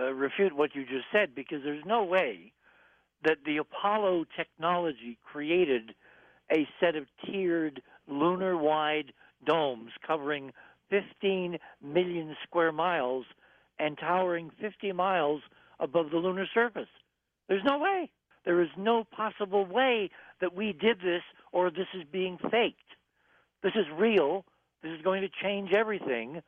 [0.00, 2.52] uh, refute what you just said because there's no way
[3.24, 5.94] that the Apollo technology created
[6.50, 9.12] a set of tiered lunar wide
[9.46, 10.52] domes covering
[10.90, 13.24] 15 million square miles
[13.78, 15.42] and towering 50 miles
[15.80, 16.88] above the lunar surface.
[17.48, 18.10] There's no way.
[18.44, 20.10] There is no possible way
[20.40, 21.22] that we did this
[21.52, 22.78] or this is being faked.
[23.62, 24.44] This is real.
[24.82, 26.42] This is going to change everything.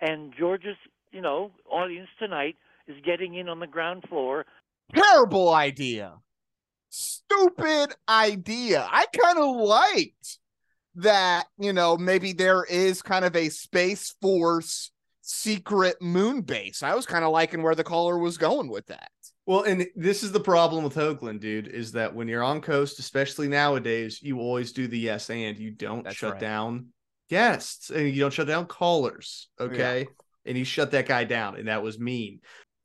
[0.00, 0.76] And George's,
[1.10, 4.46] you know, audience tonight is getting in on the ground floor.
[4.94, 6.14] Terrible idea.
[6.88, 8.86] Stupid idea.
[8.90, 10.38] I kind of liked
[10.96, 14.90] that, you know, maybe there is kind of a Space Force
[15.22, 16.82] secret moon base.
[16.82, 19.10] I was kind of liking where the caller was going with that.
[19.46, 22.98] Well, and this is the problem with Hoagland, dude, is that when you're on coast,
[22.98, 26.40] especially nowadays, you always do the yes and you don't That's shut right.
[26.40, 26.86] down
[27.28, 29.48] guests and you don't shut down callers.
[29.58, 30.06] Okay.
[30.44, 32.40] And he shut that guy down, and that was mean.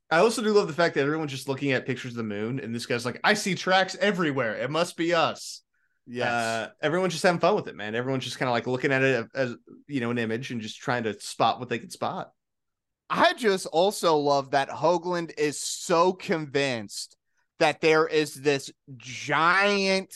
[0.10, 2.60] I also do love the fact that everyone's just looking at pictures of the moon,
[2.60, 4.55] and this guy's like, I see tracks everywhere.
[4.55, 5.64] It must be us.
[6.10, 6.28] Yes.
[6.32, 7.93] Uh, everyone's just having fun with it, man.
[7.95, 9.55] Everyone's just kind of like looking at it as
[9.88, 12.32] you know, an image and just trying to spot what they can spot.
[13.10, 17.16] I just also love that Hoagland is so convinced
[17.60, 20.14] that there is this giant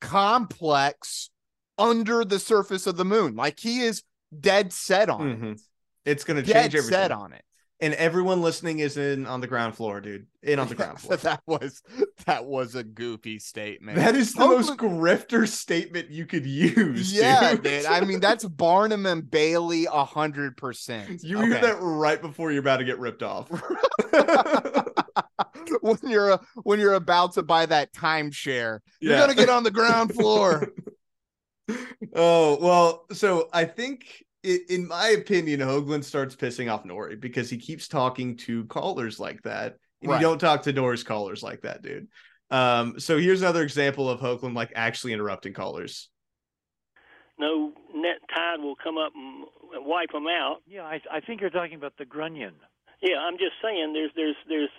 [0.00, 1.30] complex
[1.78, 3.34] under the surface of the moon.
[3.34, 4.02] Like he is
[4.38, 5.52] dead set on Mhm.
[5.54, 5.60] it.
[6.04, 6.90] It's gonna Dead change everything.
[6.92, 7.44] set on it.
[7.82, 10.26] And everyone listening is in on the ground floor, dude.
[10.42, 11.16] In on the ground floor.
[11.18, 11.82] that was
[12.26, 13.98] that was a goofy statement.
[13.98, 17.12] That is the most grifter statement you could use.
[17.12, 17.64] yeah, dude.
[17.64, 17.84] dude.
[17.86, 21.22] I mean, that's Barnum and Bailey a hundred percent.
[21.24, 23.50] you hear that right before you're about to get ripped off.
[25.80, 28.78] when you're when you're about to buy that timeshare.
[29.00, 30.72] You're gonna get on the ground floor.
[32.14, 37.58] oh well, so I think in my opinion, Hoagland starts pissing off Noory because he
[37.58, 40.20] keeps talking to callers like that, and Right.
[40.20, 42.08] you don't talk to Noory's callers like that, dude.
[42.50, 46.08] Um, so here's another example of Hoagland like actually interrupting callers.
[47.38, 49.44] no net tide will come up and
[49.86, 50.58] wipe them out.
[50.66, 52.54] Yeah, I, I think you're talking about the Grunion.
[53.00, 54.70] Yeah, I'm just saying there's there's there's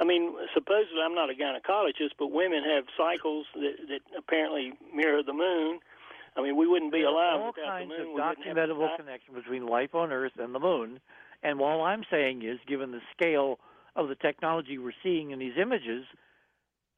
[0.00, 5.22] I mean supposedly I'm not a gynecologist, but women have cycles that that apparently mirror
[5.24, 5.78] the moon.
[6.40, 8.00] I mean we wouldn't be There are alive all without kinds the moon.
[8.00, 11.00] of We wouldn't have the documentable connection between life on Earth and the moon.
[11.42, 13.58] And all I'm saying is, given the scale
[13.96, 16.04] of the technology we're seeing in these images,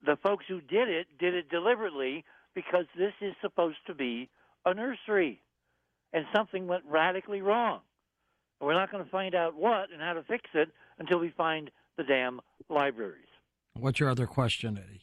[0.05, 2.25] the folks who did it did it deliberately
[2.55, 4.29] because this is supposed to be
[4.65, 5.41] a nursery,
[6.13, 7.81] and something went radically wrong.
[8.61, 10.69] We're not going to find out what and how to fix it
[10.99, 13.27] until we find the damn libraries.
[13.75, 15.03] What's your other question, Eddie?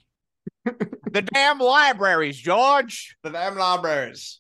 [1.11, 3.15] The damn libraries, George.
[3.23, 4.39] The damn libraries.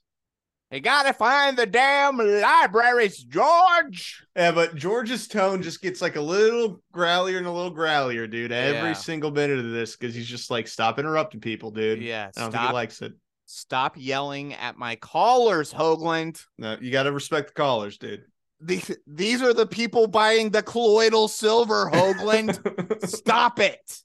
[0.71, 4.23] You gotta find the damn libraries, George.
[4.35, 8.51] Yeah, but George's tone just gets like a little growlier and a little growlier, dude.
[8.51, 8.93] Every Yeah.
[8.93, 12.03] single minute of this, because he's just like, stop interrupting people, dude.
[12.03, 13.13] Yeah, I don't think he likes it.
[13.47, 16.39] stop yelling at my callers, Hoagland.
[16.59, 18.25] No, you got to respect the callers, dude.
[18.61, 23.07] These these are the people buying the colloidal silver, Hoagland.
[23.09, 24.01] stop it.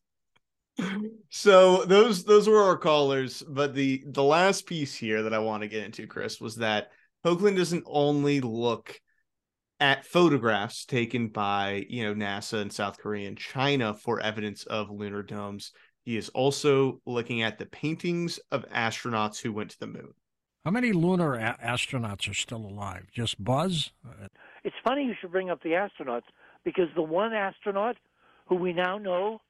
[1.31, 5.63] so those those were our callers, but the the last piece here that I want
[5.63, 6.89] to get into, Chris, was that
[7.25, 9.01] Hoagland doesn't only look
[9.81, 14.91] at photographs taken by you know NASA and South Korea and China for evidence of
[14.91, 15.73] lunar domes.
[16.05, 20.13] He is also looking at the paintings of astronauts who went to the moon.
[20.65, 23.07] How many lunar a- astronauts are still alive?
[23.13, 23.93] Just Buzz?
[24.65, 26.25] It's funny you should bring up the astronauts
[26.65, 27.97] because the one astronaut
[28.47, 29.41] who we now know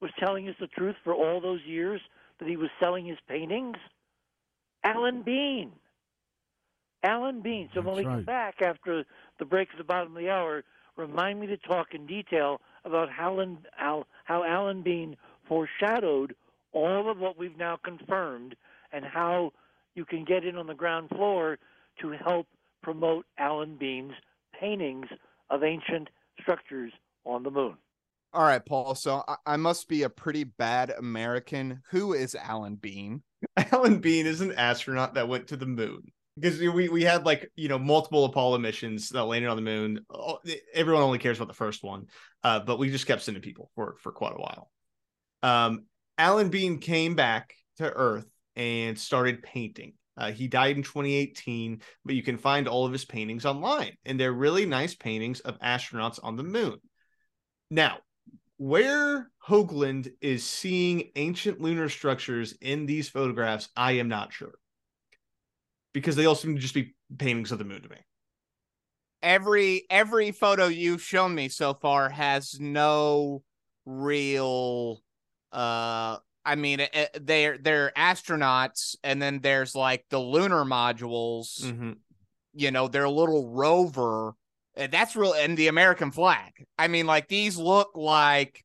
[0.00, 2.00] was telling us the truth for all those years
[2.38, 3.76] that he was selling his paintings,
[4.84, 5.72] Alan Bean.
[7.02, 7.68] Alan Bean.
[7.74, 9.04] So when That's we come back after
[9.38, 10.64] the break at the bottom of the hour,
[10.96, 15.16] remind me to talk in detail about how Alan, how Alan Bean
[15.48, 16.34] foreshadowed
[16.72, 18.54] all of what we've now confirmed
[18.92, 19.52] and how
[19.94, 21.58] you can get in on the ground floor
[22.00, 22.46] to help
[22.82, 24.12] promote Alan Bean's
[24.58, 25.06] paintings
[25.50, 26.08] of ancient
[26.40, 26.92] structures
[27.24, 27.76] on the moon.
[28.32, 28.94] All right, Paul.
[28.94, 31.82] So I, I must be a pretty bad American.
[31.90, 33.22] Who is Alan Bean?
[33.72, 36.02] Alan Bean is an astronaut that went to the moon
[36.38, 40.04] because we we had like you know multiple Apollo missions that landed on the moon.
[40.10, 40.38] Oh,
[40.74, 42.06] Everyone only cares about the first one,
[42.44, 44.70] uh, but we just kept sending people for for quite a while.
[45.42, 45.84] Um,
[46.18, 49.94] Alan Bean came back to Earth and started painting.
[50.16, 54.18] Uh, he died in 2018, but you can find all of his paintings online, and
[54.18, 56.76] they're really nice paintings of astronauts on the moon.
[57.70, 57.98] Now,
[58.58, 64.54] where Hoagland is seeing ancient lunar structures in these photographs, I am not sure.
[65.94, 67.96] Because they all seem to just be paintings of the moon to me.
[69.22, 73.42] Every every photo you've shown me so far has no
[73.84, 75.02] real
[75.52, 81.60] uh I mean, it, it- they're they're astronauts, and then there's like the lunar modules.
[81.62, 81.96] Mhm.
[82.54, 84.34] You know, their little rover.
[84.78, 86.52] That's real, and the American flag.
[86.78, 88.64] I mean, like these look like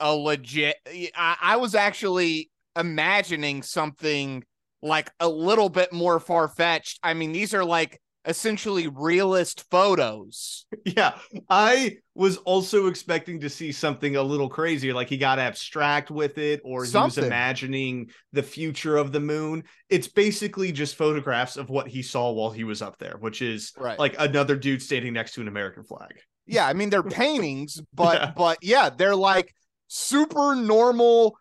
[0.00, 0.76] a legit.
[1.14, 4.42] I, I was actually imagining something
[4.82, 6.98] like a little bit more far fetched.
[7.02, 10.66] I mean, these are like essentially realist photos.
[10.84, 11.18] Yeah,
[11.50, 16.38] I was also expecting to see something a little crazier, like he got abstract with
[16.38, 19.64] it, or he was imagining the future of the moon.
[19.90, 23.72] It's basically just photographs of what he saw while he was up there, which is
[23.76, 23.98] Right.
[23.98, 26.12] like another dude standing next to an American flag.
[26.46, 28.32] Yeah, I mean they're paintings, but Yeah.
[28.34, 29.54] but yeah, they're like
[29.88, 31.36] super normal,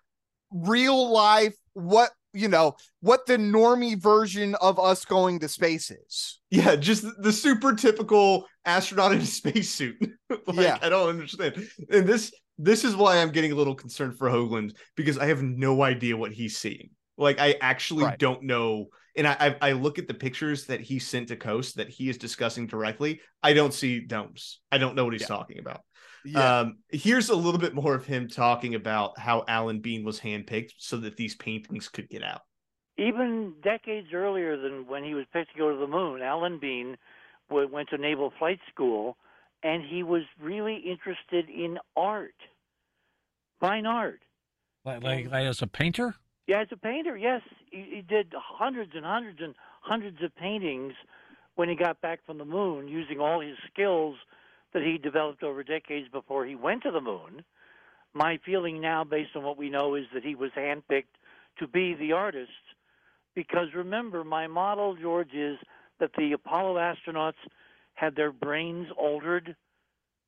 [0.52, 1.56] real life.
[1.74, 6.40] What you know, what the normie version of us going to space is.
[6.52, 9.98] Yeah, just the super typical astronaut in a spacesuit.
[10.48, 10.78] like, Yeah.
[10.82, 11.68] I don't understand.
[11.92, 15.42] And this this is why I'm getting a little concerned for Hoagland because I have
[15.42, 16.90] no idea what he's seeing.
[17.18, 18.20] Like I actually Right.
[18.20, 18.88] don't know.
[19.16, 22.10] And I, I I look at the pictures that he sent to Coast that he
[22.10, 23.22] is discussing directly.
[23.42, 24.60] I don't see domes.
[24.72, 25.28] I don't know what he's Yeah.
[25.28, 25.82] talking about.
[26.36, 30.74] Um, here's a little bit more of him talking about how Alan Bean was handpicked
[30.78, 32.42] so that these paintings could get out.
[32.98, 36.98] even decades earlier than when he was picked to go to the moon, Alan Bean
[37.50, 39.16] w- went to Naval Flight School,
[39.64, 42.36] and he was really interested in art,
[43.60, 44.20] fine art.
[44.86, 46.16] Like, like, like as a painter?
[46.48, 47.42] Yeah, as a painter, yes,
[47.72, 50.94] he, he did hundreds and hundreds and hundreds of paintings
[51.56, 54.16] when he got back from the moon, using all his skills
[54.74, 57.44] that he developed over decades before he went to the moon.
[58.14, 61.16] My feeling now, based on what we know, is that he was handpicked
[61.60, 62.52] to be the artist.
[63.36, 65.58] Because remember, my model, George, is
[66.00, 67.34] that the Apollo astronauts
[67.94, 69.56] had their brains altered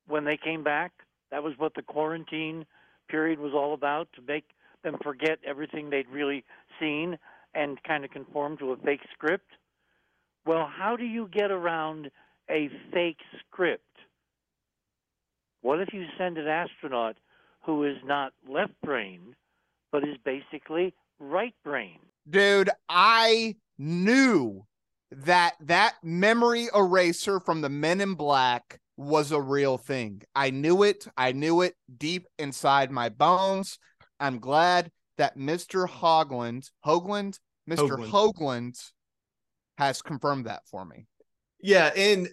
[0.08, 0.92] when they came back.
[1.32, 2.66] That was what the quarantine
[3.10, 4.46] period was all about to make
[4.84, 6.44] them forget everything they'd really
[6.80, 7.18] seen
[7.54, 9.52] and kind of conform to a fake script.
[10.46, 12.10] Well, how do you get around
[12.50, 13.91] a fake script?
[15.62, 17.18] What if you send an astronaut
[17.66, 19.36] who is not left brain,
[19.92, 22.00] but is basically right brain?
[22.30, 24.66] dude, I knew
[25.12, 30.22] that that memory eraser from the Men in Black was a real thing.
[30.36, 31.08] I knew it.
[31.18, 33.80] I knew it deep inside my bones.
[34.20, 35.88] I'm glad that Mr.
[35.88, 37.40] Hogland, Hoagland,
[37.70, 37.98] Mr.
[37.98, 38.10] Hoagland.
[38.10, 38.92] Hoagland
[39.78, 41.08] has confirmed that for me.
[41.62, 42.30] Yeah, and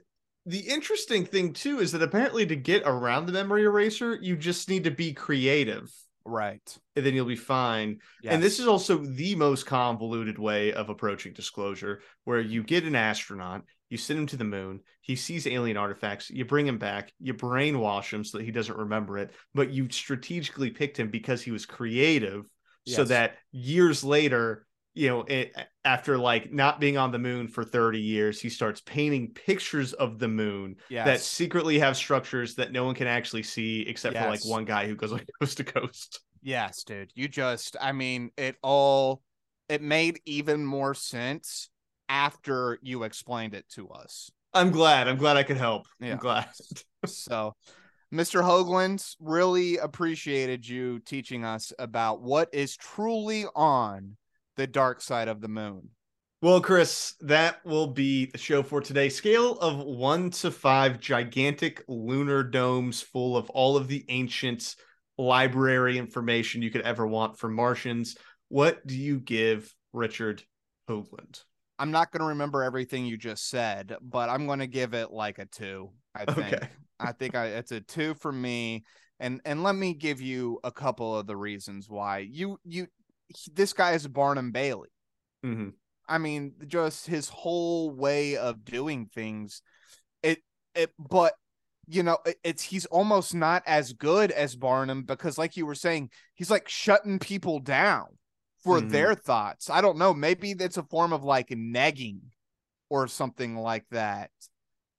[0.49, 4.69] the interesting thing too is that apparently to get around the memory eraser, you just
[4.69, 5.93] need to be creative,
[6.25, 6.77] Right.
[6.97, 8.01] and then you'll be fine.
[8.25, 12.95] And this is also the most convoluted way of approaching disclosure, where you get an
[12.95, 17.13] astronaut, you send him to the moon, he sees alien artifacts, you bring him back,
[17.19, 21.41] you brainwash him so that he doesn't remember it, but you strategically picked him because
[21.41, 22.45] he was creative,
[22.87, 24.67] so that years later,
[24.99, 28.81] you know, it, after like not being on the moon for 30 years, he starts
[28.81, 31.07] painting pictures of the moon yes.
[31.07, 34.89] that secretly have structures that no one can actually see except for like one guy
[34.89, 36.21] who goes like coast to coast.
[36.43, 37.13] Yes, dude.
[37.15, 39.23] You just, I mean, it all,
[39.69, 41.71] it made even more sense
[42.09, 44.33] after you explained it to us.
[44.53, 45.07] I'm glad.
[45.07, 45.87] I'm glad I could help.
[46.01, 46.13] Yeah.
[46.13, 46.49] I'm glad.
[47.07, 47.55] So,
[48.13, 48.43] Mr.
[48.43, 54.17] Hoagland, really appreciated you teaching us about what is truly on
[54.59, 55.89] the dark side of the moon.
[56.43, 59.09] Well, Chris, that will be the show for today.
[59.09, 64.77] Scale of one to five gigantic lunar domes full of all of the ancient
[65.17, 68.17] library information you could ever want from Martians.
[68.49, 70.43] What do you give Richard
[70.89, 71.43] Hoagland?
[71.79, 75.11] I'm not going to remember everything you just said, but I'm going to give it
[75.13, 75.91] like a two.
[76.15, 76.55] I think.
[76.55, 76.69] Okay.
[77.01, 78.85] I think I, it's a two for me,
[79.21, 82.89] and and let me give you a couple of the reasons why you you
[83.29, 84.89] he- this guy is Barnum Bailey.
[85.45, 85.70] Mm-hmm.
[86.09, 89.62] I mean, just his whole way of doing things.
[90.22, 90.43] It
[90.74, 91.35] it but
[91.87, 95.74] you know, it, it's he's almost not as good as Barnum because like you were
[95.74, 98.07] saying, he's like shutting people down
[98.64, 98.91] for Mhm.
[98.91, 99.70] their thoughts.
[99.70, 102.20] I don't know, maybe it's a form of like negging
[102.91, 104.31] or something like that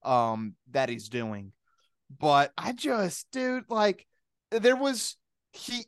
[0.03, 1.51] um that he's doing.
[2.19, 4.05] But I just dude like
[4.51, 5.15] there was
[5.51, 5.85] he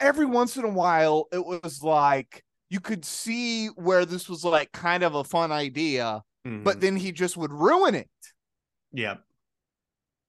[0.00, 4.72] every once in a while it was like you could see where this was like
[4.72, 6.22] kind of a fun idea,
[6.64, 8.08] but then he just would ruin it.
[8.94, 8.98] Mm-hmm.
[8.98, 9.14] yeah,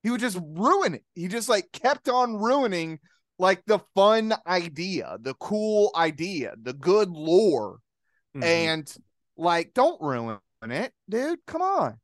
[0.04, 1.04] He would just ruin it.
[1.16, 3.00] He just like kept on ruining
[3.40, 7.80] like the fun idea, the cool idea, the good lore.
[8.36, 8.44] Mhm.
[8.44, 8.96] And
[9.38, 11.40] like, don't ruin it, dude.
[11.46, 12.00] Come on.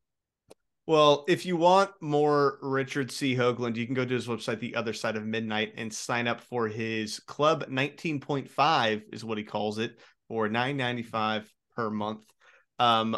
[0.85, 3.35] Well, if you want more Richard C.
[3.35, 6.41] Hoagland, you can go to his website, The Other Side of Midnight, and sign up
[6.41, 12.25] for his Club 19.5 is what he calls it for 9.95 per month.
[12.79, 13.17] Um,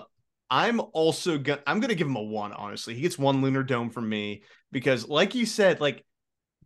[0.50, 2.54] I'm also gonna I'm gonna give him a one.
[2.54, 6.06] Honestly, he gets one lunar dome from me because, like you said, like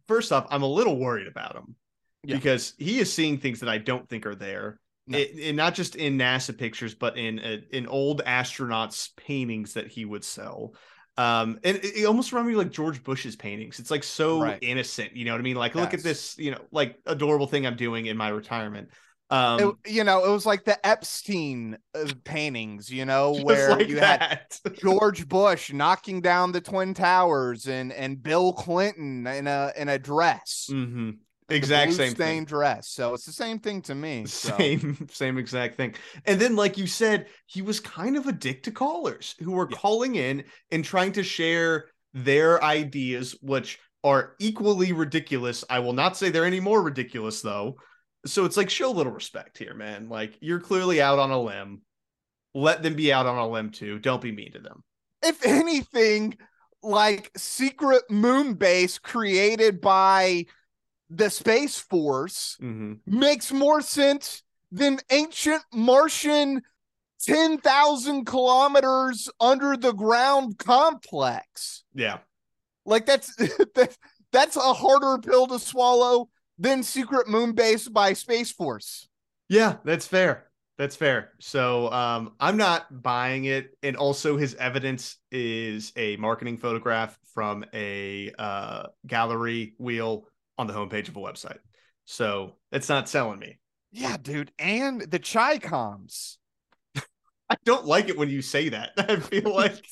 [0.06, 1.76] first off, I'm a little worried about him
[2.26, 2.36] Yeah.
[2.36, 4.82] because he is seeing things that I don't think are there.
[5.10, 5.18] No.
[5.18, 9.88] It, and not just in NASA pictures, but in uh, in old astronauts paintings that
[9.88, 10.74] he would sell.
[11.18, 13.80] Um, and it, it almost reminded me of, like George Bush's paintings.
[13.80, 14.60] It's like so Right.
[14.62, 15.58] innocent, you know what I mean?
[15.58, 18.90] Like, look at this, you know, like adorable thing I'm doing in my retirement.
[19.30, 21.78] Um, It- you know, it was like the Epstein
[22.24, 24.44] paintings, you know, where like you had.
[24.80, 30.00] George Bush knocking down the twin towers and and Bill Clinton in a in a
[30.00, 30.68] dress.
[30.70, 31.16] hmm the
[31.50, 32.16] Exact same thing.
[32.16, 32.90] stained dress.
[32.90, 34.26] So it's the same thing to me.
[34.26, 34.56] so.
[34.58, 35.96] Same, same exact thing.
[36.26, 39.68] And then, like you said, he was kind of a dick to callers who were
[39.70, 39.78] Yeah.
[39.78, 45.64] calling in and trying to share their ideas, which are equally ridiculous.
[45.70, 47.76] I will not say they're any more ridiculous, though.
[48.26, 50.10] So it's like, show a little respect here, man.
[50.10, 51.82] Like, you're clearly out on a limb.
[52.54, 54.00] Let them be out on a limb too.
[54.00, 54.84] Don't be mean to them.
[55.22, 56.38] If anything,
[56.82, 60.46] like secret moon base created by
[61.10, 66.62] the Space Force hmm makes more sense than ancient Martian
[67.26, 71.84] 10,000 kilometers under the ground complex.
[71.94, 72.20] Yeah.
[72.86, 73.36] Like that's
[73.76, 73.98] that's
[74.32, 79.08] that's a harder pill to swallow than secret moon base by Space Force.
[79.48, 80.46] Yeah, that's fair.
[80.78, 81.32] That's fair.
[81.40, 83.78] So um, I'm not buying it.
[83.84, 90.26] And also, his evidence is a marketing photograph from a uh, gallery wheel
[90.60, 91.58] on the homepage of a website.
[92.06, 93.58] So it's not selling me.
[93.92, 96.38] Yeah, dude, and the Chi-Coms.
[97.50, 98.92] I don't like it when you say that.
[98.98, 99.84] I feel like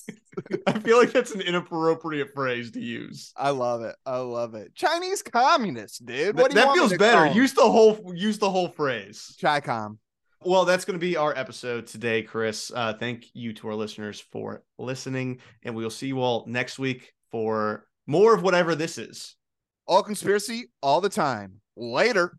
[0.68, 3.32] I feel like that's an inappropriate phrase to use.
[3.36, 3.95] I love it.
[4.05, 4.76] I love it.
[4.76, 6.18] Chinese communists, dude.
[6.18, 7.34] Th- What do you that feels to better.
[7.34, 9.36] Use the whole use the whole phrase.
[9.41, 9.97] Chi-Com.
[10.43, 12.72] Well, that's going to be our episode today, Chris.
[12.74, 16.78] Uh, thank you to our listeners for listening, and we will see you all next
[16.78, 19.36] week for more of whatever this is.
[19.88, 21.62] All conspiracy all the time.
[21.78, 22.34] Later.